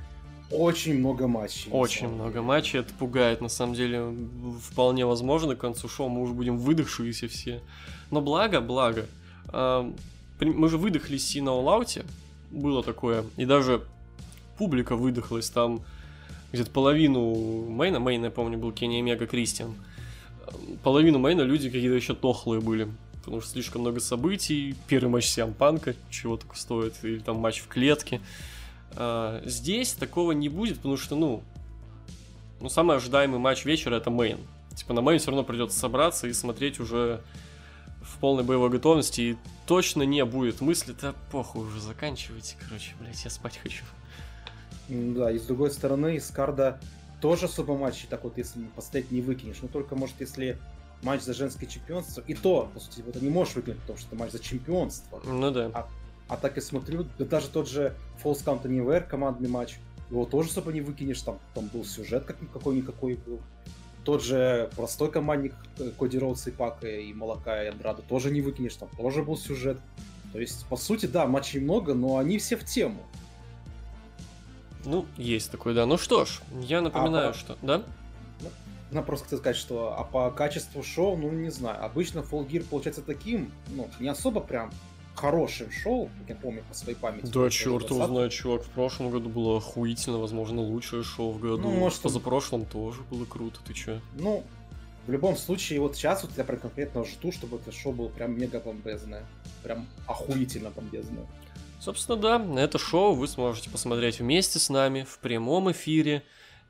очень 0.51 0.99
много 0.99 1.27
матчей. 1.27 1.71
Очень 1.71 2.09
много 2.09 2.41
матчей, 2.41 2.79
это 2.79 2.93
пугает, 2.93 3.41
на 3.41 3.49
самом 3.49 3.73
деле, 3.73 4.15
вполне 4.61 5.05
возможно, 5.05 5.55
к 5.55 5.59
концу 5.59 5.89
шоу 5.89 6.09
мы 6.09 6.21
уже 6.21 6.33
будем 6.33 6.57
выдохшиеся 6.57 7.27
все. 7.27 7.61
Но 8.11 8.21
благо, 8.21 8.61
благо, 8.61 9.07
мы 9.51 10.69
же 10.69 10.77
выдохлись 10.77 11.35
и 11.35 11.41
на 11.41 11.49
All 11.49 11.77
Out 11.77 12.05
было 12.51 12.83
такое, 12.83 13.25
и 13.35 13.45
даже 13.45 13.81
публика 14.57 14.95
выдохлась, 14.95 15.49
там 15.49 15.81
где-то 16.51 16.69
половину 16.69 17.65
мейна, 17.67 17.99
мейна, 17.99 18.25
я 18.25 18.31
помню, 18.31 18.59
был 18.59 18.71
Кенни 18.71 18.99
Омега 18.99 19.25
Кристиан, 19.25 19.73
половину 20.83 21.17
мейна 21.17 21.41
люди 21.41 21.69
какие-то 21.69 21.95
еще 21.95 22.13
тохлые 22.13 22.61
были, 22.61 22.87
потому 23.23 23.39
что 23.39 23.51
слишком 23.51 23.81
много 23.81 24.01
событий, 24.01 24.75
первый 24.87 25.07
матч 25.07 25.27
СиЭм 25.27 25.55
Панка, 25.55 25.95
чего 26.09 26.35
только 26.35 26.57
стоит, 26.57 26.95
или 27.03 27.19
там 27.19 27.37
матч 27.37 27.61
в 27.61 27.67
клетке, 27.69 28.19
а, 28.91 29.41
здесь 29.45 29.93
такого 29.93 30.33
не 30.33 30.49
будет, 30.49 30.77
потому 30.77 30.97
что, 30.97 31.15
ну, 31.15 31.41
ну, 32.59 32.67
самый 32.67 32.97
ожидаемый 32.97 33.39
матч 33.39 33.63
вечера 33.63 33.95
это 33.95 34.09
мейн. 34.09 34.39
Типа 34.75 34.93
на 34.93 35.01
мейн 35.01 35.19
все 35.19 35.27
равно 35.27 35.43
придется 35.43 35.79
собраться 35.79 36.27
и 36.27 36.33
смотреть 36.33 36.81
уже 36.81 37.21
в 38.01 38.17
полной 38.19 38.43
боевой 38.43 38.69
готовности, 38.69 39.21
и 39.21 39.37
точно 39.67 40.03
не 40.03 40.25
будет 40.25 40.59
мысли, 40.59 40.93
да 41.01 41.15
похуй 41.31 41.65
уже, 41.65 41.79
заканчивайте, 41.79 42.57
короче, 42.61 42.91
блядь, 42.99 43.23
я 43.23 43.29
спать 43.29 43.57
хочу. 43.57 43.85
Да, 44.89 45.31
и 45.31 45.39
с 45.39 45.43
другой 45.43 45.71
стороны, 45.71 46.17
из 46.17 46.29
карда 46.29 46.81
тоже 47.21 47.45
особо 47.45 47.77
матчей 47.77 48.07
так 48.09 48.25
вот, 48.25 48.37
если 48.37 48.65
поставить 48.75 49.11
не 49.11 49.21
выкинешь. 49.21 49.59
Но 49.61 49.69
только, 49.69 49.95
может, 49.95 50.19
если 50.19 50.57
матч 51.03 51.21
за 51.21 51.33
женское 51.33 51.67
чемпионство, 51.67 52.23
и 52.25 52.33
то, 52.33 52.69
по 52.73 52.79
сути, 52.79 53.03
это 53.07 53.19
не 53.19 53.29
можешь 53.29 53.55
выкинуть, 53.55 53.79
потому 53.81 53.99
что 53.99 54.07
это 54.07 54.15
матч 54.15 54.31
за 54.31 54.39
чемпионство. 54.39 55.21
Ну 55.25 55.51
да. 55.51 55.69
А, 55.73 55.87
а 56.27 56.37
так 56.37 56.55
я 56.55 56.61
смотрю, 56.61 57.05
да 57.17 57.25
даже 57.25 57.49
тот 57.49 57.69
же 57.69 57.95
Falls 58.23 58.43
Count 58.43 58.63
Anywhere, 58.63 59.05
командный 59.07 59.49
матч, 59.49 59.77
его 60.09 60.25
тоже 60.25 60.49
особо 60.49 60.71
не 60.71 60.81
выкинешь, 60.81 61.21
там, 61.21 61.39
там 61.53 61.67
был 61.67 61.85
сюжет 61.85 62.25
как 62.25 62.37
какой-никакой 62.51 63.15
был. 63.15 63.41
Тот 64.03 64.21
же 64.21 64.69
простой 64.75 65.11
командник 65.11 65.55
э, 65.79 65.91
Коди 65.97 66.19
Роудс 66.19 66.47
и 66.47 66.51
Пака 66.51 66.87
и 66.87 67.13
Молока 67.13 67.63
и 67.63 67.67
Андрада 67.67 68.01
тоже 68.01 68.31
не 68.31 68.41
выкинешь, 68.41 68.75
там 68.75 68.89
тоже 68.97 69.23
был 69.23 69.37
сюжет. 69.37 69.77
То 70.33 70.39
есть, 70.39 70.65
по 70.67 70.75
сути, 70.75 71.05
да, 71.05 71.25
матчей 71.25 71.59
много, 71.61 71.93
но 71.93 72.17
они 72.17 72.37
все 72.37 72.57
в 72.57 72.65
тему. 72.65 73.01
Ну, 74.85 75.05
есть 75.15 75.51
такой, 75.51 75.73
да. 75.73 75.85
Ну 75.85 75.97
что 75.97 76.25
ж, 76.25 76.41
я 76.61 76.81
напоминаю, 76.81 77.29
а, 77.29 77.33
что... 77.33 77.57
Да? 77.61 77.83
Ну, 78.93 79.03
просто 79.03 79.25
хотел 79.25 79.39
сказать, 79.39 79.57
что 79.57 79.95
а 79.97 80.03
по 80.03 80.29
качеству 80.31 80.83
шоу, 80.83 81.17
ну, 81.17 81.29
не 81.31 81.49
знаю. 81.49 81.83
Обычно 81.83 82.19
Full 82.19 82.47
Gear 82.47 82.63
получается 82.63 83.01
таким, 83.01 83.51
ну, 83.69 83.89
не 83.99 84.07
особо 84.07 84.39
прям 84.39 84.71
хорошим 85.15 85.71
шоу, 85.71 86.09
как 86.19 86.29
я 86.29 86.35
помню 86.35 86.63
по 86.67 86.75
своей 86.75 86.97
памяти. 86.97 87.27
Да, 87.27 87.49
черт 87.49 87.89
его 87.89 88.05
знает, 88.05 88.31
чувак. 88.31 88.63
В 88.63 88.69
прошлом 88.69 89.09
году 89.09 89.29
было 89.29 89.57
охуительно, 89.57 90.17
возможно, 90.17 90.61
лучшее 90.61 91.03
шоу 91.03 91.31
в 91.31 91.39
году. 91.39 91.63
Ну, 91.63 91.71
может, 91.71 92.01
позапрошлом 92.01 92.65
тоже 92.65 93.01
было 93.09 93.25
круто, 93.25 93.59
ты 93.65 93.73
чё? 93.73 93.99
Ну, 94.15 94.43
в 95.07 95.11
любом 95.11 95.35
случае, 95.35 95.79
вот 95.81 95.95
сейчас 95.95 96.23
вот 96.23 96.31
я 96.37 96.43
прям 96.43 96.59
конкретно 96.59 97.03
жду, 97.03 97.31
чтобы 97.31 97.57
это 97.57 97.71
шоу 97.71 97.93
было 97.93 98.09
прям 98.09 98.39
мега 98.39 98.59
бомбезное. 98.59 99.25
Прям 99.63 99.87
охуительно 100.07 100.69
бомбезное. 100.69 101.25
Собственно, 101.79 102.17
да, 102.17 102.61
это 102.61 102.77
шоу 102.77 103.13
вы 103.13 103.27
сможете 103.27 103.69
посмотреть 103.69 104.19
вместе 104.19 104.57
с 104.57 104.69
нами 104.69 105.05
в 105.07 105.19
прямом 105.19 105.69
эфире 105.71 106.23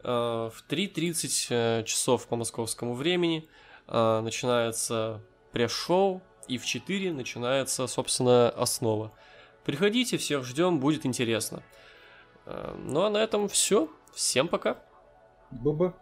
в 0.03 0.63
3.30 0.69 1.47
э, 1.49 1.83
часов 1.83 2.27
по 2.27 2.35
московскому 2.35 2.93
времени. 2.93 3.49
Э, 3.87 4.21
начинается 4.21 5.21
пресс-шоу, 5.51 6.21
и 6.47 6.57
в 6.57 6.65
4 6.65 7.13
начинается, 7.13 7.87
собственно, 7.87 8.49
основа. 8.49 9.11
Приходите, 9.63 10.17
всех 10.17 10.43
ждем, 10.43 10.79
будет 10.79 11.05
интересно. 11.05 11.63
Ну 12.45 13.03
а 13.03 13.09
на 13.09 13.19
этом 13.19 13.47
все. 13.47 13.89
Всем 14.13 14.49
пока. 14.49 14.77
Баба. 15.51 15.95